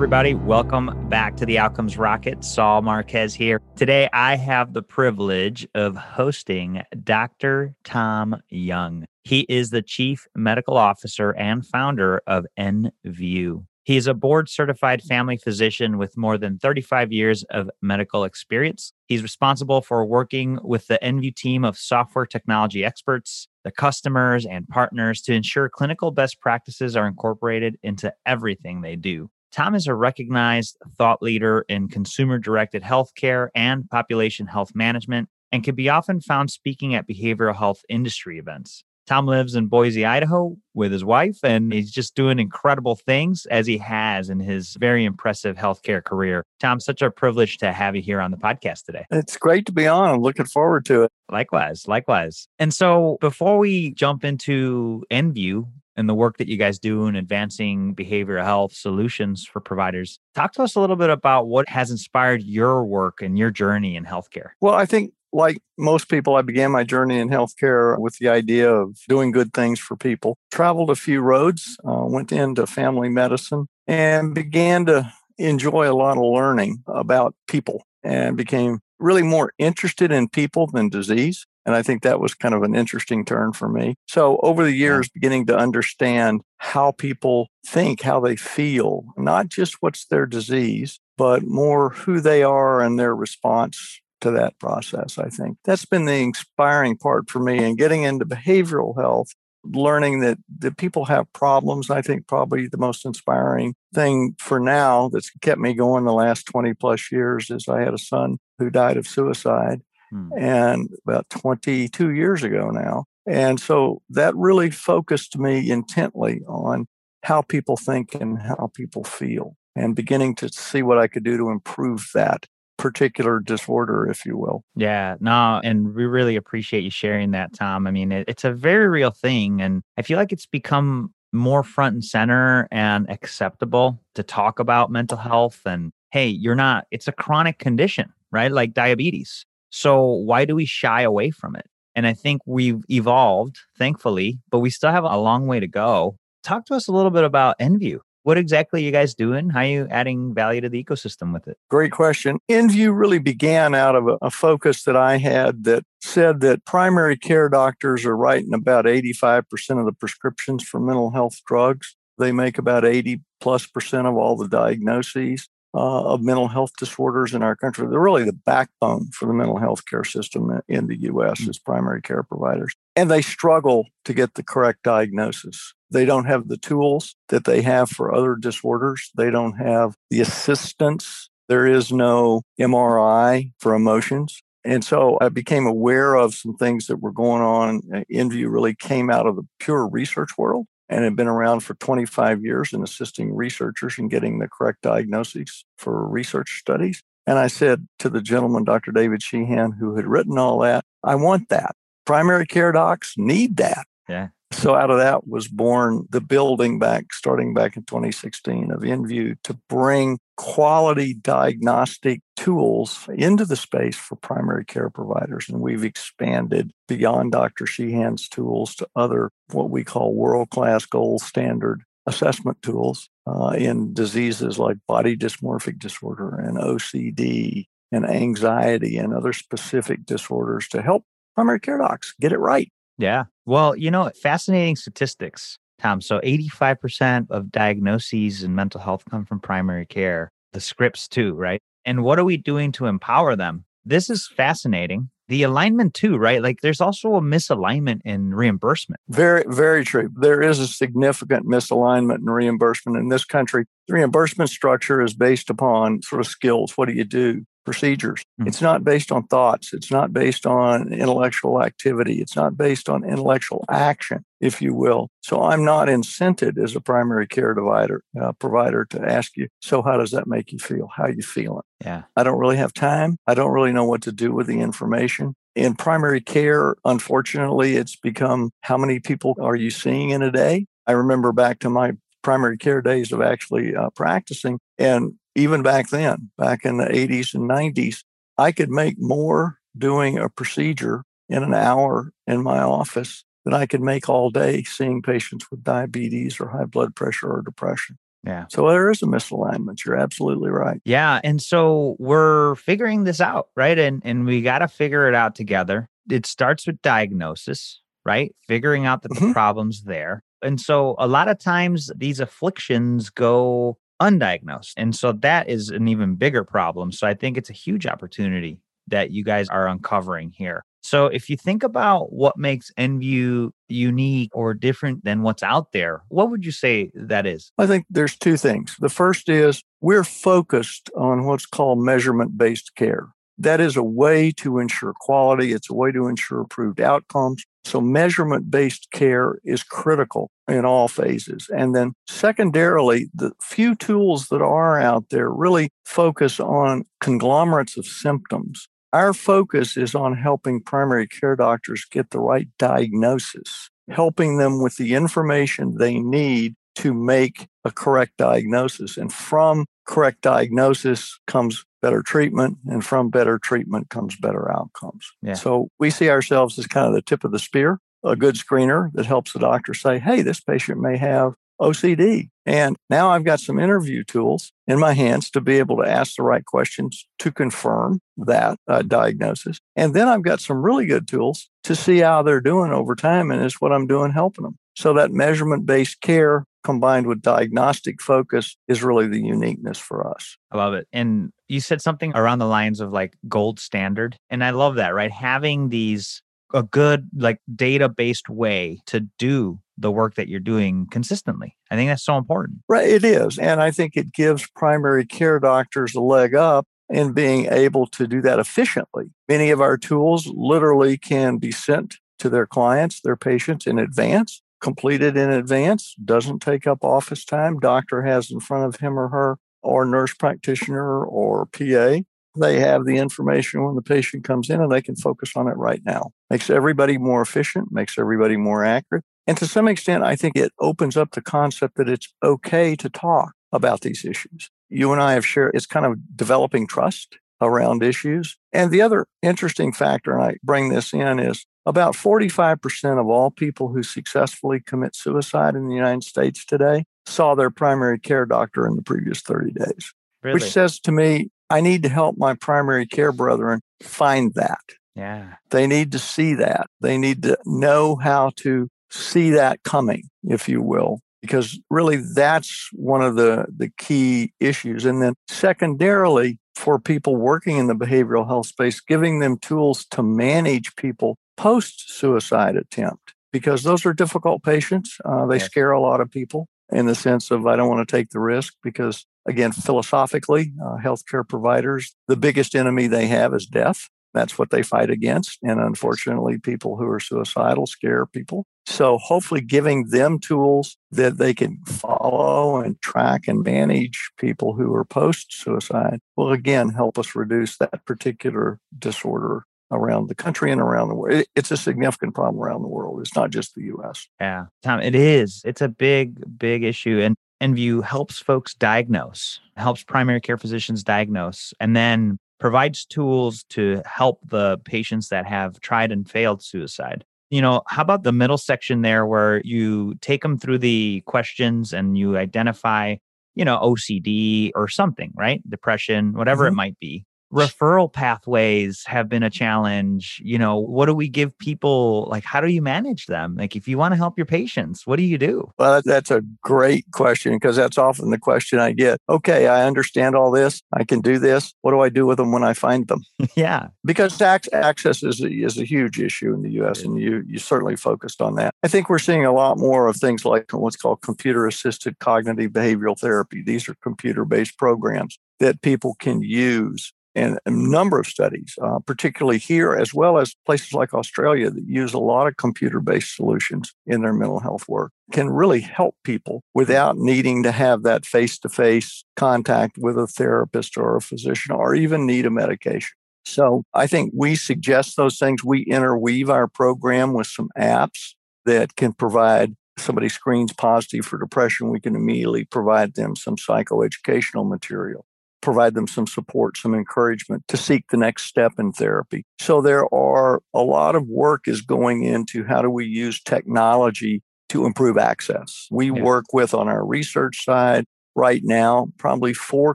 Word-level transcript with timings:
Everybody, 0.00 0.32
welcome 0.32 1.10
back 1.10 1.36
to 1.36 1.44
the 1.44 1.58
Outcomes 1.58 1.98
Rocket. 1.98 2.42
Saul 2.42 2.80
Marquez 2.80 3.34
here. 3.34 3.60
Today, 3.76 4.08
I 4.14 4.34
have 4.34 4.72
the 4.72 4.80
privilege 4.80 5.68
of 5.74 5.94
hosting 5.94 6.80
Dr. 7.04 7.74
Tom 7.84 8.40
Young. 8.48 9.04
He 9.24 9.40
is 9.40 9.68
the 9.68 9.82
Chief 9.82 10.26
Medical 10.34 10.78
Officer 10.78 11.32
and 11.32 11.66
founder 11.66 12.22
of 12.26 12.46
NView. 12.58 13.66
He 13.82 13.98
is 13.98 14.06
a 14.06 14.14
board 14.14 14.48
certified 14.48 15.02
family 15.02 15.36
physician 15.36 15.98
with 15.98 16.16
more 16.16 16.38
than 16.38 16.58
35 16.58 17.12
years 17.12 17.44
of 17.50 17.68
medical 17.82 18.24
experience. 18.24 18.94
He's 19.06 19.22
responsible 19.22 19.82
for 19.82 20.06
working 20.06 20.58
with 20.62 20.86
the 20.86 20.98
NView 21.02 21.36
team 21.36 21.62
of 21.62 21.76
software 21.76 22.24
technology 22.24 22.86
experts, 22.86 23.48
the 23.64 23.70
customers, 23.70 24.46
and 24.46 24.66
partners 24.66 25.20
to 25.22 25.34
ensure 25.34 25.68
clinical 25.68 26.10
best 26.10 26.40
practices 26.40 26.96
are 26.96 27.06
incorporated 27.06 27.76
into 27.82 28.14
everything 28.24 28.80
they 28.80 28.96
do. 28.96 29.28
Tom 29.52 29.74
is 29.74 29.86
a 29.86 29.94
recognized 29.94 30.76
thought 30.96 31.22
leader 31.22 31.64
in 31.68 31.88
consumer 31.88 32.38
directed 32.38 32.82
healthcare 32.82 33.48
and 33.54 33.88
population 33.90 34.46
health 34.46 34.72
management 34.74 35.28
and 35.50 35.64
can 35.64 35.74
be 35.74 35.88
often 35.88 36.20
found 36.20 36.50
speaking 36.50 36.94
at 36.94 37.08
behavioral 37.08 37.56
health 37.56 37.82
industry 37.88 38.38
events. 38.38 38.84
Tom 39.06 39.26
lives 39.26 39.56
in 39.56 39.66
Boise, 39.66 40.04
Idaho 40.06 40.56
with 40.72 40.92
his 40.92 41.04
wife, 41.04 41.38
and 41.42 41.72
he's 41.72 41.90
just 41.90 42.14
doing 42.14 42.38
incredible 42.38 42.94
things 42.94 43.44
as 43.46 43.66
he 43.66 43.76
has 43.78 44.30
in 44.30 44.38
his 44.38 44.76
very 44.78 45.04
impressive 45.04 45.56
healthcare 45.56 46.04
career. 46.04 46.44
Tom, 46.60 46.78
such 46.78 47.02
a 47.02 47.10
privilege 47.10 47.58
to 47.58 47.72
have 47.72 47.96
you 47.96 48.02
here 48.02 48.20
on 48.20 48.30
the 48.30 48.36
podcast 48.36 48.84
today. 48.84 49.06
It's 49.10 49.36
great 49.36 49.66
to 49.66 49.72
be 49.72 49.88
on. 49.88 50.10
I'm 50.10 50.20
looking 50.20 50.44
forward 50.44 50.84
to 50.86 51.02
it. 51.02 51.10
Likewise, 51.28 51.88
likewise. 51.88 52.46
And 52.60 52.72
so 52.72 53.18
before 53.20 53.58
we 53.58 53.90
jump 53.94 54.24
into 54.24 55.02
NView, 55.10 55.66
and 56.00 56.08
the 56.08 56.14
work 56.14 56.38
that 56.38 56.48
you 56.48 56.56
guys 56.56 56.80
do 56.80 57.06
in 57.06 57.14
advancing 57.14 57.94
behavioral 57.94 58.42
health 58.42 58.72
solutions 58.72 59.46
for 59.46 59.60
providers. 59.60 60.18
Talk 60.34 60.52
to 60.54 60.62
us 60.62 60.74
a 60.74 60.80
little 60.80 60.96
bit 60.96 61.10
about 61.10 61.46
what 61.46 61.68
has 61.68 61.90
inspired 61.90 62.42
your 62.42 62.84
work 62.84 63.22
and 63.22 63.38
your 63.38 63.50
journey 63.50 63.94
in 63.94 64.04
healthcare. 64.04 64.50
Well, 64.60 64.74
I 64.74 64.86
think 64.86 65.12
like 65.32 65.58
most 65.78 66.08
people, 66.08 66.34
I 66.34 66.42
began 66.42 66.72
my 66.72 66.82
journey 66.82 67.18
in 67.18 67.28
healthcare 67.28 67.98
with 67.98 68.16
the 68.18 68.28
idea 68.28 68.72
of 68.72 68.98
doing 69.08 69.30
good 69.30 69.52
things 69.52 69.78
for 69.78 69.96
people. 69.96 70.36
Traveled 70.50 70.90
a 70.90 70.96
few 70.96 71.20
roads, 71.20 71.76
uh, 71.86 72.04
went 72.06 72.32
into 72.32 72.66
family 72.66 73.08
medicine, 73.08 73.66
and 73.86 74.34
began 74.34 74.86
to 74.86 75.12
enjoy 75.38 75.90
a 75.90 75.94
lot 75.94 76.16
of 76.16 76.24
learning 76.24 76.82
about 76.86 77.34
people 77.46 77.84
and 78.02 78.36
became 78.36 78.80
really 78.98 79.22
more 79.22 79.52
interested 79.58 80.10
in 80.10 80.28
people 80.28 80.66
than 80.66 80.88
disease. 80.88 81.46
And 81.70 81.76
I 81.76 81.82
think 81.82 82.02
that 82.02 82.18
was 82.18 82.34
kind 82.34 82.52
of 82.52 82.64
an 82.64 82.74
interesting 82.74 83.24
turn 83.24 83.52
for 83.52 83.68
me. 83.68 83.94
So 84.08 84.40
over 84.42 84.64
the 84.64 84.72
years, 84.72 85.06
yeah. 85.06 85.10
beginning 85.14 85.46
to 85.46 85.56
understand 85.56 86.40
how 86.58 86.90
people 86.90 87.46
think, 87.64 88.02
how 88.02 88.18
they 88.18 88.34
feel, 88.34 89.04
not 89.16 89.48
just 89.48 89.76
what's 89.78 90.06
their 90.06 90.26
disease, 90.26 90.98
but 91.16 91.44
more 91.44 91.90
who 91.90 92.20
they 92.20 92.42
are 92.42 92.82
and 92.82 92.98
their 92.98 93.14
response 93.14 94.00
to 94.22 94.32
that 94.32 94.58
process, 94.58 95.16
I 95.16 95.28
think. 95.28 95.58
That's 95.64 95.84
been 95.84 96.06
the 96.06 96.14
inspiring 96.14 96.96
part 96.96 97.30
for 97.30 97.38
me 97.38 97.62
and 97.62 97.78
getting 97.78 98.02
into 98.02 98.26
behavioral 98.26 99.00
health 99.00 99.28
learning 99.62 100.20
that, 100.20 100.38
that 100.58 100.76
people 100.76 101.04
have 101.04 101.32
problems. 101.34 101.88
I 101.88 102.02
think 102.02 102.26
probably 102.26 102.66
the 102.66 102.78
most 102.78 103.06
inspiring 103.06 103.76
thing 103.94 104.34
for 104.40 104.58
now 104.58 105.08
that's 105.12 105.30
kept 105.40 105.60
me 105.60 105.72
going 105.72 106.04
the 106.04 106.12
last 106.12 106.46
20 106.46 106.74
plus 106.74 107.12
years 107.12 107.48
is 107.48 107.68
I 107.68 107.82
had 107.82 107.94
a 107.94 107.98
son 107.98 108.38
who 108.58 108.70
died 108.70 108.96
of 108.96 109.06
suicide 109.06 109.82
hmm. 110.10 110.30
and 110.36 110.88
about 111.06 111.28
22 111.30 112.10
years 112.10 112.42
ago 112.42 112.70
now. 112.70 113.04
And 113.26 113.60
so 113.60 114.02
that 114.10 114.34
really 114.36 114.70
focused 114.70 115.38
me 115.38 115.70
intently 115.70 116.42
on 116.48 116.86
how 117.22 117.42
people 117.42 117.76
think 117.76 118.14
and 118.14 118.38
how 118.38 118.70
people 118.74 119.04
feel 119.04 119.56
and 119.76 119.94
beginning 119.94 120.34
to 120.36 120.48
see 120.48 120.82
what 120.82 120.98
I 120.98 121.06
could 121.06 121.24
do 121.24 121.36
to 121.36 121.50
improve 121.50 122.10
that 122.14 122.46
particular 122.80 123.40
disorder, 123.40 124.08
if 124.10 124.24
you 124.24 124.36
will. 124.36 124.64
Yeah, 124.74 125.16
no, 125.20 125.60
and 125.62 125.94
we 125.94 126.06
really 126.06 126.36
appreciate 126.36 126.82
you 126.82 126.90
sharing 126.90 127.32
that, 127.32 127.52
Tom. 127.52 127.86
I 127.86 127.90
mean, 127.90 128.10
it, 128.10 128.24
it's 128.26 128.44
a 128.44 128.52
very 128.52 128.88
real 128.88 129.10
thing. 129.10 129.60
And 129.60 129.82
I 129.98 130.02
feel 130.02 130.16
like 130.16 130.32
it's 130.32 130.46
become 130.46 131.12
more 131.32 131.62
front 131.62 131.94
and 131.94 132.04
center 132.04 132.66
and 132.70 133.08
acceptable 133.10 134.00
to 134.14 134.22
talk 134.22 134.58
about 134.58 134.90
mental 134.90 135.18
health. 135.18 135.60
And 135.66 135.92
hey, 136.10 136.28
you're 136.28 136.54
not, 136.54 136.86
it's 136.90 137.06
a 137.06 137.12
chronic 137.12 137.58
condition, 137.58 138.12
right? 138.32 138.50
Like 138.50 138.72
diabetes. 138.72 139.44
So 139.70 140.04
why 140.04 140.44
do 140.44 140.54
we 140.54 140.66
shy 140.66 141.02
away 141.02 141.30
from 141.30 141.56
it? 141.56 141.66
And 141.94 142.06
I 142.06 142.12
think 142.12 142.42
we've 142.46 142.82
evolved, 142.88 143.58
thankfully, 143.78 144.38
but 144.50 144.60
we 144.60 144.70
still 144.70 144.92
have 144.92 145.04
a 145.04 145.16
long 145.16 145.46
way 145.46 145.60
to 145.60 145.66
go. 145.66 146.16
Talk 146.42 146.66
to 146.66 146.74
us 146.74 146.88
a 146.88 146.92
little 146.92 147.10
bit 147.10 147.24
about 147.24 147.58
NView. 147.58 147.98
What 148.22 148.36
exactly 148.36 148.82
are 148.82 148.84
you 148.84 148.92
guys 148.92 149.14
doing? 149.14 149.48
How 149.48 149.60
are 149.60 149.66
you 149.66 149.88
adding 149.90 150.34
value 150.34 150.60
to 150.60 150.68
the 150.68 150.82
ecosystem 150.82 151.32
with 151.32 151.48
it? 151.48 151.56
Great 151.70 151.90
question. 151.90 152.38
NView 152.50 152.96
really 152.96 153.18
began 153.18 153.74
out 153.74 153.96
of 153.96 154.08
a, 154.08 154.18
a 154.20 154.30
focus 154.30 154.82
that 154.84 154.96
I 154.96 155.16
had 155.16 155.64
that 155.64 155.84
said 156.02 156.40
that 156.40 156.66
primary 156.66 157.16
care 157.16 157.48
doctors 157.48 158.04
are 158.04 158.16
writing 158.16 158.52
about 158.52 158.84
85% 158.84 159.44
of 159.80 159.86
the 159.86 159.92
prescriptions 159.92 160.62
for 160.62 160.78
mental 160.80 161.12
health 161.12 161.40
drugs. 161.46 161.96
They 162.18 162.32
make 162.32 162.58
about 162.58 162.84
80 162.84 163.22
plus 163.40 163.66
percent 163.66 164.06
of 164.06 164.16
all 164.16 164.36
the 164.36 164.48
diagnoses 164.48 165.48
uh, 165.74 166.02
of 166.04 166.22
mental 166.22 166.48
health 166.48 166.72
disorders 166.78 167.34
in 167.34 167.42
our 167.42 167.56
country. 167.56 167.86
They're 167.88 168.00
really 168.00 168.24
the 168.24 168.32
backbone 168.32 169.10
for 169.12 169.26
the 169.26 169.34
mental 169.34 169.58
health 169.58 169.86
care 169.86 170.04
system 170.04 170.60
in 170.68 170.86
the 170.86 170.96
US 171.02 171.40
mm-hmm. 171.40 171.50
as 171.50 171.58
primary 171.58 172.02
care 172.02 172.22
providers. 172.22 172.74
And 172.96 173.10
they 173.10 173.22
struggle 173.22 173.86
to 174.04 174.14
get 174.14 174.34
the 174.34 174.42
correct 174.42 174.82
diagnosis. 174.82 175.74
They 175.90 176.04
don't 176.04 176.26
have 176.26 176.48
the 176.48 176.56
tools 176.56 177.16
that 177.28 177.44
they 177.44 177.62
have 177.62 177.90
for 177.90 178.14
other 178.14 178.36
disorders. 178.36 179.10
They 179.16 179.30
don't 179.30 179.54
have 179.54 179.94
the 180.10 180.20
assistance. 180.20 181.30
There 181.48 181.66
is 181.66 181.92
no 181.92 182.42
MRI 182.60 183.52
for 183.58 183.74
emotions. 183.74 184.42
And 184.64 184.84
so 184.84 185.18
I 185.20 185.30
became 185.30 185.66
aware 185.66 186.14
of 186.14 186.34
some 186.34 186.56
things 186.56 186.86
that 186.86 186.98
were 186.98 187.12
going 187.12 187.42
on. 187.42 188.04
NView 188.12 188.52
really 188.52 188.74
came 188.74 189.10
out 189.10 189.26
of 189.26 189.36
the 189.36 189.46
pure 189.58 189.88
research 189.88 190.36
world 190.36 190.66
and 190.90 191.04
had 191.04 191.16
been 191.16 191.28
around 191.28 191.60
for 191.60 191.74
25 191.74 192.44
years 192.44 192.72
in 192.72 192.82
assisting 192.82 193.34
researchers 193.34 193.96
in 193.96 194.08
getting 194.08 194.40
the 194.40 194.48
correct 194.48 194.82
diagnoses 194.82 195.64
for 195.78 196.06
research 196.06 196.58
studies. 196.58 197.02
And 197.26 197.38
I 197.38 197.46
said 197.46 197.86
to 198.00 198.10
the 198.10 198.20
gentleman, 198.20 198.64
Dr. 198.64 198.90
David 198.90 199.22
Sheehan, 199.22 199.72
who 199.72 199.94
had 199.94 200.04
written 200.04 200.36
all 200.36 200.58
that, 200.60 200.84
I 201.04 201.14
want 201.14 201.48
that. 201.48 201.76
Primary 202.04 202.44
care 202.44 202.72
docs 202.72 203.14
need 203.16 203.56
that. 203.58 203.86
Yeah. 204.08 204.28
So 204.52 204.74
out 204.74 204.90
of 204.90 204.98
that 204.98 205.28
was 205.28 205.46
born 205.46 206.06
the 206.10 206.20
building 206.20 206.78
back, 206.78 207.12
starting 207.12 207.54
back 207.54 207.76
in 207.76 207.84
2016 207.84 208.72
of 208.72 208.80
nView 208.80 209.36
to 209.44 209.54
bring 209.68 210.18
quality 210.36 211.14
diagnostic 211.14 212.20
tools 212.36 213.08
into 213.14 213.44
the 213.44 213.56
space 213.56 213.96
for 213.96 214.16
primary 214.16 214.64
care 214.64 214.90
providers. 214.90 215.48
And 215.48 215.60
we've 215.60 215.84
expanded 215.84 216.72
beyond 216.88 217.32
Dr. 217.32 217.64
Sheehan's 217.66 218.28
tools 218.28 218.74
to 218.76 218.88
other, 218.96 219.30
what 219.52 219.70
we 219.70 219.84
call 219.84 220.14
world 220.14 220.50
class 220.50 220.84
gold 220.84 221.20
standard 221.20 221.82
assessment 222.06 222.60
tools 222.62 223.08
uh, 223.26 223.54
in 223.56 223.94
diseases 223.94 224.58
like 224.58 224.78
body 224.88 225.16
dysmorphic 225.16 225.78
disorder 225.78 226.40
and 226.40 226.58
OCD 226.58 227.66
and 227.92 228.04
anxiety 228.04 228.96
and 228.96 229.14
other 229.14 229.32
specific 229.32 230.04
disorders 230.06 230.66
to 230.68 230.82
help 230.82 231.04
primary 231.34 231.60
care 231.60 231.78
docs 231.78 232.14
get 232.20 232.32
it 232.32 232.38
right. 232.38 232.70
Yeah. 232.98 233.24
Well, 233.50 233.74
you 233.74 233.90
know, 233.90 234.12
fascinating 234.22 234.76
statistics, 234.76 235.58
Tom. 235.80 236.00
So 236.00 236.20
85% 236.20 237.32
of 237.32 237.50
diagnoses 237.50 238.44
in 238.44 238.54
mental 238.54 238.80
health 238.80 239.02
come 239.10 239.24
from 239.24 239.40
primary 239.40 239.86
care, 239.86 240.30
the 240.52 240.60
scripts 240.60 241.08
too, 241.08 241.34
right? 241.34 241.60
And 241.84 242.04
what 242.04 242.20
are 242.20 242.24
we 242.24 242.36
doing 242.36 242.70
to 242.70 242.86
empower 242.86 243.34
them? 243.34 243.64
This 243.84 244.08
is 244.08 244.30
fascinating. 244.36 245.10
The 245.26 245.42
alignment 245.42 245.94
too, 245.94 246.16
right? 246.16 246.40
Like 246.40 246.60
there's 246.60 246.80
also 246.80 247.16
a 247.16 247.20
misalignment 247.20 248.02
in 248.04 248.34
reimbursement. 248.34 249.00
Very, 249.08 249.42
very 249.48 249.84
true. 249.84 250.10
There 250.14 250.40
is 250.40 250.60
a 250.60 250.68
significant 250.68 251.44
misalignment 251.44 252.18
in 252.18 252.30
reimbursement 252.30 252.98
in 252.98 253.08
this 253.08 253.24
country. 253.24 253.64
The 253.88 253.94
reimbursement 253.94 254.50
structure 254.50 255.02
is 255.02 255.12
based 255.12 255.50
upon 255.50 256.02
sort 256.02 256.20
of 256.20 256.28
skills. 256.28 256.78
What 256.78 256.86
do 256.86 256.94
you 256.94 257.02
do? 257.02 257.44
Procedures. 257.70 258.22
Mm-hmm. 258.22 258.48
It's 258.48 258.60
not 258.60 258.82
based 258.82 259.12
on 259.12 259.28
thoughts. 259.28 259.72
It's 259.72 259.92
not 259.92 260.12
based 260.12 260.44
on 260.44 260.92
intellectual 260.92 261.62
activity. 261.62 262.20
It's 262.20 262.34
not 262.34 262.56
based 262.56 262.88
on 262.88 263.04
intellectual 263.04 263.64
action, 263.70 264.24
if 264.40 264.60
you 264.60 264.74
will. 264.74 265.08
So 265.20 265.44
I'm 265.44 265.64
not 265.64 265.86
incented 265.86 266.60
as 266.60 266.74
a 266.74 266.80
primary 266.80 267.28
care 267.28 267.54
divider, 267.54 268.02
uh, 268.20 268.32
provider 268.32 268.84
to 268.86 269.00
ask 269.00 269.36
you, 269.36 269.46
so 269.62 269.82
how 269.82 269.96
does 269.98 270.10
that 270.10 270.26
make 270.26 270.50
you 270.50 270.58
feel? 270.58 270.88
How 270.96 271.04
are 271.04 271.12
you 271.12 271.22
feeling? 271.22 271.62
Yeah. 271.84 272.02
I 272.16 272.24
don't 272.24 272.40
really 272.40 272.56
have 272.56 272.72
time. 272.72 273.16
I 273.28 273.34
don't 273.34 273.52
really 273.52 273.72
know 273.72 273.84
what 273.84 274.02
to 274.02 274.10
do 274.10 274.32
with 274.32 274.48
the 274.48 274.58
information. 274.58 275.36
In 275.54 275.76
primary 275.76 276.20
care, 276.20 276.74
unfortunately, 276.84 277.76
it's 277.76 277.94
become 277.94 278.50
how 278.62 278.76
many 278.76 278.98
people 278.98 279.36
are 279.40 279.54
you 279.54 279.70
seeing 279.70 280.10
in 280.10 280.22
a 280.22 280.32
day? 280.32 280.66
I 280.88 280.92
remember 280.92 281.30
back 281.32 281.60
to 281.60 281.70
my 281.70 281.92
primary 282.22 282.58
care 282.58 282.82
days 282.82 283.12
of 283.12 283.22
actually 283.22 283.76
uh, 283.76 283.90
practicing. 283.90 284.58
And 284.76 285.14
even 285.34 285.62
back 285.62 285.90
then, 285.90 286.30
back 286.36 286.64
in 286.64 286.78
the 286.78 286.86
80s 286.86 287.34
and 287.34 287.48
90s, 287.48 288.02
I 288.38 288.52
could 288.52 288.70
make 288.70 288.96
more 288.98 289.58
doing 289.76 290.18
a 290.18 290.28
procedure 290.28 291.04
in 291.28 291.42
an 291.42 291.54
hour 291.54 292.12
in 292.26 292.42
my 292.42 292.58
office 292.60 293.24
than 293.44 293.54
I 293.54 293.66
could 293.66 293.80
make 293.80 294.08
all 294.08 294.30
day 294.30 294.62
seeing 294.64 295.02
patients 295.02 295.46
with 295.50 295.62
diabetes 295.62 296.40
or 296.40 296.48
high 296.48 296.64
blood 296.64 296.94
pressure 296.94 297.30
or 297.30 297.42
depression. 297.42 297.98
Yeah. 298.24 298.46
So 298.50 298.68
there 298.68 298.90
is 298.90 299.02
a 299.02 299.06
misalignment. 299.06 299.84
You're 299.84 299.96
absolutely 299.96 300.50
right. 300.50 300.80
Yeah. 300.84 301.20
And 301.24 301.40
so 301.40 301.96
we're 301.98 302.54
figuring 302.56 303.04
this 303.04 303.20
out, 303.20 303.48
right? 303.56 303.78
And 303.78 304.02
and 304.04 304.26
we 304.26 304.42
got 304.42 304.58
to 304.58 304.68
figure 304.68 305.08
it 305.08 305.14
out 305.14 305.34
together. 305.34 305.88
It 306.10 306.26
starts 306.26 306.66
with 306.66 306.82
diagnosis, 306.82 307.80
right? 308.04 308.34
Figuring 308.46 308.84
out 308.84 309.02
that 309.02 309.14
the 309.14 309.20
Mhm. 309.20 309.32
problem's 309.32 309.84
there. 309.84 310.22
And 310.42 310.60
so 310.60 310.96
a 310.98 311.06
lot 311.06 311.28
of 311.28 311.38
times 311.38 311.90
these 311.96 312.20
afflictions 312.20 313.08
go 313.10 313.78
undiagnosed. 314.00 314.72
And 314.76 314.94
so 314.94 315.12
that 315.12 315.48
is 315.48 315.68
an 315.68 315.88
even 315.88 316.16
bigger 316.16 316.44
problem. 316.44 316.92
So 316.92 317.06
I 317.06 317.14
think 317.14 317.36
it's 317.36 317.50
a 317.50 317.54
huge 317.54 317.86
opportunity 317.86 318.58
that 318.88 319.10
you 319.10 319.24
guys 319.24 319.48
are 319.48 319.68
uncovering 319.68 320.32
here. 320.34 320.64
So 320.82 321.06
if 321.06 321.28
you 321.28 321.36
think 321.36 321.62
about 321.62 322.12
what 322.12 322.38
makes 322.38 322.72
NView 322.78 323.50
unique 323.68 324.30
or 324.34 324.54
different 324.54 325.04
than 325.04 325.22
what's 325.22 325.42
out 325.42 325.72
there, 325.72 326.02
what 326.08 326.30
would 326.30 326.44
you 326.44 326.52
say 326.52 326.90
that 326.94 327.26
is? 327.26 327.52
I 327.58 327.66
think 327.66 327.84
there's 327.90 328.16
two 328.16 328.36
things. 328.36 328.74
The 328.80 328.88
first 328.88 329.28
is 329.28 329.62
we're 329.80 330.04
focused 330.04 330.90
on 330.96 331.24
what's 331.26 331.46
called 331.46 331.84
measurement 331.84 332.38
based 332.38 332.74
care. 332.76 333.08
That 333.40 333.58
is 333.58 333.74
a 333.74 333.82
way 333.82 334.32
to 334.32 334.58
ensure 334.58 334.92
quality, 334.92 335.52
it's 335.52 335.70
a 335.70 335.74
way 335.74 335.90
to 335.92 336.08
ensure 336.08 336.40
improved 336.40 336.78
outcomes. 336.78 337.42
So, 337.64 337.80
measurement 337.80 338.50
based 338.50 338.88
care 338.92 339.38
is 339.44 339.62
critical 339.62 340.30
in 340.46 340.66
all 340.66 340.88
phases. 340.88 341.48
And 341.48 341.74
then, 341.74 341.94
secondarily, 342.06 343.08
the 343.14 343.32
few 343.40 343.74
tools 343.74 344.28
that 344.28 344.42
are 344.42 344.78
out 344.78 345.06
there 345.08 345.30
really 345.30 345.70
focus 345.86 346.38
on 346.38 346.84
conglomerates 347.00 347.78
of 347.78 347.86
symptoms. 347.86 348.68
Our 348.92 349.14
focus 349.14 349.76
is 349.76 349.94
on 349.94 350.16
helping 350.16 350.60
primary 350.60 351.06
care 351.06 351.36
doctors 351.36 351.86
get 351.90 352.10
the 352.10 352.20
right 352.20 352.48
diagnosis, 352.58 353.70
helping 353.88 354.36
them 354.36 354.60
with 354.60 354.76
the 354.76 354.94
information 354.94 355.78
they 355.78 355.98
need 355.98 356.54
to 356.76 356.92
make 356.92 357.46
a 357.64 357.70
correct 357.70 358.12
diagnosis. 358.18 358.96
And 358.98 359.12
from 359.12 359.64
correct 359.86 360.20
diagnosis 360.22 361.18
comes 361.26 361.64
better 361.80 362.02
treatment, 362.02 362.58
and 362.68 362.84
from 362.84 363.10
better 363.10 363.38
treatment 363.38 363.90
comes 363.90 364.16
better 364.16 364.50
outcomes. 364.52 365.10
Yeah. 365.22 365.34
So 365.34 365.68
we 365.78 365.90
see 365.90 366.10
ourselves 366.10 366.58
as 366.58 366.66
kind 366.66 366.86
of 366.86 366.94
the 366.94 367.02
tip 367.02 367.24
of 367.24 367.32
the 367.32 367.38
spear, 367.38 367.78
a 368.04 368.16
good 368.16 368.34
screener 368.34 368.92
that 368.92 369.06
helps 369.06 369.32
the 369.32 369.38
doctor 369.38 369.74
say, 369.74 369.98
hey, 369.98 370.22
this 370.22 370.40
patient 370.40 370.80
may 370.80 370.96
have 370.96 371.34
OCD. 371.60 372.30
And 372.46 372.76
now 372.88 373.10
I've 373.10 373.24
got 373.24 373.38
some 373.38 373.58
interview 373.58 374.02
tools 374.02 374.52
in 374.66 374.78
my 374.78 374.94
hands 374.94 375.30
to 375.30 375.40
be 375.40 375.58
able 375.58 375.76
to 375.76 375.88
ask 375.88 376.16
the 376.16 376.22
right 376.22 376.44
questions 376.44 377.06
to 377.18 377.30
confirm 377.30 378.00
that 378.16 378.58
uh, 378.66 378.82
diagnosis. 378.82 379.60
And 379.76 379.94
then 379.94 380.08
I've 380.08 380.22
got 380.22 380.40
some 380.40 380.62
really 380.62 380.86
good 380.86 381.06
tools 381.06 381.48
to 381.64 381.76
see 381.76 381.98
how 381.98 382.22
they're 382.22 382.40
doing 382.40 382.72
over 382.72 382.94
time. 382.94 383.30
And 383.30 383.42
it's 383.42 383.60
what 383.60 383.72
I'm 383.72 383.86
doing 383.86 384.10
helping 384.10 384.44
them. 384.44 384.58
So 384.80 384.94
that 384.94 385.12
measurement 385.12 385.66
based 385.66 386.00
care 386.00 386.46
combined 386.64 387.06
with 387.06 387.20
diagnostic 387.20 388.00
focus 388.00 388.56
is 388.66 388.82
really 388.82 389.06
the 389.08 389.20
uniqueness 389.20 389.76
for 389.76 390.10
us. 390.10 390.38
I 390.50 390.56
love 390.56 390.72
it. 390.72 390.88
And 390.90 391.34
you 391.48 391.60
said 391.60 391.82
something 391.82 392.16
around 392.16 392.38
the 392.38 392.46
lines 392.46 392.80
of 392.80 392.90
like 392.90 393.12
gold 393.28 393.60
standard. 393.60 394.16
And 394.30 394.42
I 394.42 394.50
love 394.50 394.76
that, 394.76 394.94
right? 394.94 395.10
Having 395.10 395.68
these 395.68 396.22
a 396.54 396.62
good 396.62 397.10
like 397.14 397.40
data 397.54 397.90
based 397.90 398.30
way 398.30 398.78
to 398.86 399.00
do 399.18 399.60
the 399.76 399.90
work 399.90 400.14
that 400.14 400.28
you're 400.28 400.40
doing 400.40 400.86
consistently. 400.90 401.54
I 401.70 401.76
think 401.76 401.90
that's 401.90 402.02
so 402.02 402.16
important. 402.16 402.60
Right, 402.66 402.88
it 402.88 403.04
is. 403.04 403.38
And 403.38 403.60
I 403.60 403.70
think 403.70 403.98
it 403.98 404.14
gives 404.14 404.48
primary 404.56 405.04
care 405.04 405.38
doctors 405.38 405.94
a 405.94 406.00
leg 406.00 406.34
up 406.34 406.64
in 406.88 407.12
being 407.12 407.52
able 407.52 407.86
to 407.88 408.06
do 408.06 408.22
that 408.22 408.38
efficiently. 408.38 409.10
Many 409.28 409.50
of 409.50 409.60
our 409.60 409.76
tools 409.76 410.26
literally 410.26 410.96
can 410.96 411.36
be 411.36 411.52
sent 411.52 411.96
to 412.20 412.30
their 412.30 412.46
clients, 412.46 413.02
their 413.02 413.16
patients 413.16 413.66
in 413.66 413.78
advance, 413.78 414.40
completed 414.60 415.16
in 415.16 415.30
advance, 415.30 415.94
doesn't 416.04 416.40
take 416.40 416.66
up 416.66 416.84
office 416.84 417.24
time. 417.24 417.58
Doctor 417.58 418.02
has 418.02 418.30
in 418.30 418.40
front 418.40 418.66
of 418.66 418.80
him 418.80 418.98
or 418.98 419.08
her 419.08 419.38
or 419.62 419.84
nurse 419.84 420.14
practitioner 420.14 421.04
or 421.04 421.46
PA. 421.46 421.98
They 422.38 422.60
have 422.60 422.84
the 422.84 422.96
information 422.96 423.64
when 423.64 423.74
the 423.74 423.82
patient 423.82 424.24
comes 424.24 424.48
in 424.50 424.60
and 424.60 424.70
they 424.70 424.82
can 424.82 424.96
focus 424.96 425.32
on 425.34 425.48
it 425.48 425.56
right 425.56 425.82
now. 425.84 426.12
Makes 426.30 426.48
everybody 426.48 426.96
more 426.96 427.22
efficient, 427.22 427.72
makes 427.72 427.98
everybody 427.98 428.36
more 428.36 428.64
accurate. 428.64 429.04
And 429.26 429.36
to 429.38 429.46
some 429.46 429.68
extent, 429.68 430.04
I 430.04 430.16
think 430.16 430.36
it 430.36 430.52
opens 430.60 430.96
up 430.96 431.12
the 431.12 431.22
concept 431.22 431.76
that 431.76 431.88
it's 431.88 432.12
okay 432.22 432.76
to 432.76 432.88
talk 432.88 433.32
about 433.52 433.80
these 433.80 434.04
issues. 434.04 434.50
You 434.68 434.92
and 434.92 435.02
I 435.02 435.14
have 435.14 435.26
shared, 435.26 435.54
it's 435.54 435.66
kind 435.66 435.86
of 435.86 436.16
developing 436.16 436.66
trust 436.66 437.18
around 437.40 437.82
issues. 437.82 438.36
And 438.52 438.70
the 438.70 438.82
other 438.82 439.06
interesting 439.22 439.72
factor, 439.72 440.12
and 440.12 440.22
I 440.22 440.36
bring 440.42 440.68
this 440.68 440.92
in, 440.92 441.18
is 441.18 441.46
about 441.66 441.94
45% 441.94 443.00
of 443.00 443.06
all 443.08 443.30
people 443.30 443.68
who 443.68 443.82
successfully 443.82 444.60
commit 444.60 444.94
suicide 444.96 445.54
in 445.54 445.68
the 445.68 445.74
United 445.74 446.04
States 446.04 446.44
today 446.44 446.84
saw 447.06 447.34
their 447.34 447.50
primary 447.50 447.98
care 447.98 448.26
doctor 448.26 448.66
in 448.66 448.76
the 448.76 448.82
previous 448.82 449.20
30 449.20 449.52
days, 449.52 449.92
Really? 450.22 450.34
which 450.34 450.50
says 450.50 450.78
to 450.80 450.92
me, 450.92 451.30
I 451.48 451.60
need 451.60 451.82
to 451.82 451.88
help 451.88 452.16
my 452.18 452.34
primary 452.34 452.86
care 452.86 453.12
brethren 453.12 453.60
find 453.82 454.32
that. 454.34 454.60
yeah. 454.94 455.34
They 455.50 455.66
need 455.66 455.92
to 455.92 455.98
see 455.98 456.34
that. 456.34 456.66
They 456.80 456.96
need 456.98 457.22
to 457.24 457.36
know 457.44 457.96
how 457.96 458.30
to 458.36 458.68
see 458.90 459.30
that 459.30 459.62
coming, 459.64 460.04
if 460.24 460.48
you 460.48 460.62
will, 460.62 461.00
because 461.22 461.58
really 461.70 461.96
that's 461.96 462.68
one 462.72 463.02
of 463.02 463.16
the, 463.16 463.46
the 463.56 463.70
key 463.78 464.32
issues. 464.40 464.84
And 464.84 465.00
then 465.02 465.14
secondarily, 465.28 466.38
for 466.60 466.78
people 466.78 467.16
working 467.16 467.56
in 467.56 467.66
the 467.68 467.74
behavioral 467.74 468.26
health 468.26 468.46
space, 468.46 468.80
giving 468.80 469.18
them 469.20 469.38
tools 469.38 469.86
to 469.86 470.02
manage 470.02 470.76
people 470.76 471.16
post 471.36 471.90
suicide 471.90 472.54
attempt, 472.54 473.14
because 473.32 473.62
those 473.62 473.86
are 473.86 473.94
difficult 473.94 474.42
patients. 474.42 474.98
Uh, 475.04 475.24
they 475.26 475.36
Yes. 475.36 475.46
scare 475.46 475.70
a 475.72 475.80
lot 475.80 476.00
of 476.02 476.10
people 476.10 476.46
in 476.70 476.84
the 476.86 476.94
sense 476.94 477.30
of, 477.30 477.46
I 477.46 477.56
don't 477.56 477.68
want 477.68 477.88
to 477.88 477.96
take 477.96 478.10
the 478.10 478.20
risk 478.20 478.54
because 478.62 479.06
again, 479.26 479.52
philosophically, 479.52 480.52
uh, 480.62 480.76
healthcare 480.76 481.26
providers, 481.26 481.96
the 482.08 482.16
biggest 482.16 482.54
enemy 482.54 482.86
they 482.86 483.06
have 483.06 483.32
is 483.34 483.46
death. 483.46 483.88
That's 484.12 484.38
what 484.38 484.50
they 484.50 484.62
fight 484.62 484.90
against. 484.90 485.38
And 485.42 485.60
unfortunately, 485.60 486.38
people 486.38 486.76
who 486.76 486.88
are 486.88 487.00
suicidal 487.00 487.66
scare 487.66 488.06
people. 488.06 488.46
So 488.66 488.98
hopefully 488.98 489.40
giving 489.40 489.88
them 489.88 490.18
tools 490.18 490.76
that 490.90 491.18
they 491.18 491.34
can 491.34 491.58
follow 491.66 492.60
and 492.60 492.80
track 492.82 493.26
and 493.26 493.42
manage 493.42 494.10
people 494.18 494.54
who 494.54 494.74
are 494.74 494.84
post 494.84 495.32
suicide 495.32 496.00
will 496.16 496.32
again 496.32 496.70
help 496.70 496.98
us 496.98 497.14
reduce 497.14 497.56
that 497.58 497.84
particular 497.84 498.58
disorder 498.78 499.44
around 499.72 500.08
the 500.08 500.14
country 500.14 500.50
and 500.50 500.60
around 500.60 500.88
the 500.88 500.94
world. 500.94 501.24
It's 501.34 501.50
a 501.50 501.56
significant 501.56 502.14
problem 502.14 502.42
around 502.42 502.62
the 502.62 502.68
world. 502.68 503.00
It's 503.00 503.14
not 503.14 503.30
just 503.30 503.54
the 503.54 503.72
US. 503.76 504.08
Yeah. 504.20 504.46
Tom, 504.62 504.80
it 504.80 504.94
is. 504.94 505.42
It's 505.44 505.60
a 505.60 505.68
big, 505.68 506.38
big 506.38 506.64
issue. 506.64 507.00
And 507.00 507.16
NView 507.40 507.82
helps 507.82 508.18
folks 508.18 508.54
diagnose, 508.54 509.40
helps 509.56 509.82
primary 509.82 510.20
care 510.20 510.36
physicians 510.36 510.82
diagnose, 510.82 511.54
and 511.58 511.74
then 511.74 512.18
provides 512.40 512.84
tools 512.86 513.44
to 513.50 513.82
help 513.86 514.18
the 514.26 514.58
patients 514.64 515.08
that 515.10 515.26
have 515.26 515.60
tried 515.60 515.92
and 515.92 516.10
failed 516.10 516.42
suicide. 516.42 517.04
You 517.30 517.40
know, 517.42 517.62
how 517.68 517.82
about 517.82 518.02
the 518.02 518.12
middle 518.12 518.38
section 518.38 518.82
there 518.82 519.06
where 519.06 519.40
you 519.44 519.94
take 520.00 520.22
them 520.22 520.36
through 520.38 520.58
the 520.58 521.02
questions 521.06 521.72
and 521.72 521.96
you 521.96 522.16
identify, 522.16 522.96
you 523.36 523.44
know, 523.44 523.58
OCD 523.58 524.50
or 524.56 524.66
something, 524.66 525.12
right? 525.16 525.40
Depression, 525.48 526.14
whatever 526.14 526.48
it 526.48 526.52
Mhm. 526.52 526.56
might 526.56 526.78
be. 526.80 527.04
Referral 527.32 527.92
pathways 527.92 528.84
have 528.86 529.08
been 529.08 529.22
a 529.22 529.30
challenge. 529.30 530.20
You 530.24 530.38
know, 530.38 530.58
what 530.58 530.86
do 530.86 530.94
we 530.94 531.08
give 531.08 531.36
people? 531.38 532.08
Like, 532.10 532.24
how 532.24 532.40
do 532.40 532.48
you 532.48 532.62
manage 532.62 533.06
them? 533.06 533.36
Like, 533.36 533.54
if 533.56 533.68
you 533.68 533.78
want 533.78 533.92
to 533.92 533.96
help 533.96 534.18
your 534.18 534.26
patients, 534.26 534.86
what 534.86 534.96
do 534.96 535.02
you 535.02 535.18
do? 535.18 535.50
Well, 535.58 535.82
that's 535.84 536.10
a 536.10 536.22
great 536.42 536.84
question 536.92 537.34
because 537.34 537.56
that's 537.56 537.78
often 537.78 538.10
the 538.10 538.18
question 538.18 538.58
I 538.58 538.72
get. 538.72 538.98
Okay, 539.08 539.46
I 539.46 539.66
understand 539.66 540.16
all 540.16 540.30
this. 540.30 540.62
I 540.72 540.84
can 540.84 541.00
do 541.00 541.18
this. 541.18 541.54
What 541.62 541.70
do 541.70 541.80
I 541.80 541.88
do 541.88 542.06
with 542.06 542.18
them 542.18 542.32
when 542.32 542.44
I 542.44 542.54
find 542.54 542.88
them? 542.88 543.02
yeah. 543.36 543.68
because 543.84 544.20
ac- 544.20 544.52
access 544.52 545.02
is 545.02 545.20
a, 545.20 545.28
is 545.28 545.58
a 545.58 545.64
huge 545.64 546.00
issue 546.00 546.32
in 546.34 546.42
the 546.42 546.50
U.S. 546.52 546.82
and 546.82 546.98
you 546.98 547.22
you 547.26 547.38
certainly 547.38 547.76
focused 547.76 548.20
on 548.20 548.34
that. 548.36 548.54
I 548.62 548.68
think 548.68 548.88
we're 548.88 548.98
seeing 548.98 549.24
a 549.24 549.32
lot 549.32 549.58
more 549.58 549.86
of 549.86 549.96
things 549.96 550.24
like 550.24 550.52
what's 550.52 550.76
called 550.76 551.02
computer 551.02 551.46
assisted 551.46 551.98
cognitive 551.98 552.50
behavioral 552.50 552.98
therapy. 552.98 553.42
These 553.42 553.68
are 553.68 553.74
computer 553.82 554.24
based 554.24 554.58
programs 554.58 555.18
that 555.38 555.62
people 555.62 555.96
can 555.98 556.22
use. 556.22 556.92
And 557.14 557.38
a 557.44 557.50
number 557.50 557.98
of 557.98 558.06
studies, 558.06 558.54
uh, 558.62 558.78
particularly 558.86 559.38
here, 559.38 559.74
as 559.74 559.92
well 559.92 560.18
as 560.18 560.36
places 560.46 560.72
like 560.72 560.94
Australia 560.94 561.50
that 561.50 561.64
use 561.66 561.92
a 561.92 561.98
lot 561.98 562.28
of 562.28 562.36
computer 562.36 562.80
based 562.80 563.16
solutions 563.16 563.74
in 563.86 564.02
their 564.02 564.12
mental 564.12 564.38
health 564.38 564.68
work, 564.68 564.92
can 565.10 565.28
really 565.28 565.60
help 565.60 565.96
people 566.04 566.42
without 566.54 566.96
needing 566.96 567.42
to 567.42 567.50
have 567.50 567.82
that 567.82 568.06
face 568.06 568.38
to 568.38 568.48
face 568.48 569.04
contact 569.16 569.76
with 569.76 569.98
a 569.98 570.06
therapist 570.06 570.76
or 570.76 570.96
a 570.96 571.00
physician 571.00 571.52
or 571.52 571.74
even 571.74 572.06
need 572.06 572.26
a 572.26 572.30
medication. 572.30 572.92
So 573.24 573.64
I 573.74 573.86
think 573.86 574.12
we 574.16 574.34
suggest 574.34 574.96
those 574.96 575.18
things. 575.18 575.44
We 575.44 575.62
interweave 575.62 576.30
our 576.30 576.48
program 576.48 577.12
with 577.12 577.26
some 577.26 577.50
apps 577.58 578.14
that 578.44 578.76
can 578.76 578.92
provide 578.92 579.54
somebody 579.78 580.08
screens 580.08 580.52
positive 580.52 581.06
for 581.06 581.18
depression. 581.18 581.70
We 581.70 581.80
can 581.80 581.96
immediately 581.96 582.44
provide 582.44 582.94
them 582.94 583.16
some 583.16 583.36
psychoeducational 583.36 584.48
material, 584.48 585.04
provide 585.40 585.74
them 585.74 585.86
some 585.86 586.06
support, 586.06 586.56
some 586.56 586.74
encouragement 586.74 587.42
to 587.48 587.56
seek 587.56 587.84
the 587.90 587.96
next 587.96 588.24
step 588.24 588.52
in 588.58 588.72
therapy. 588.72 589.24
So 589.38 589.60
there 589.60 589.92
are 589.94 590.42
a 590.54 590.62
lot 590.62 590.94
of 590.94 591.06
work 591.06 591.48
is 591.48 591.60
going 591.60 592.04
into 592.04 592.44
how 592.44 592.62
do 592.62 592.70
we 592.70 592.86
use 592.86 593.20
technology 593.22 594.22
to 594.50 594.66
improve 594.66 594.98
access. 594.98 595.66
We 595.70 595.90
Yeah. 595.90 596.02
work 596.02 596.26
with 596.32 596.54
on 596.54 596.68
our 596.68 596.84
research 596.84 597.44
side 597.44 597.84
right 598.14 598.42
now 598.44 598.88
probably 598.98 599.32
four 599.32 599.74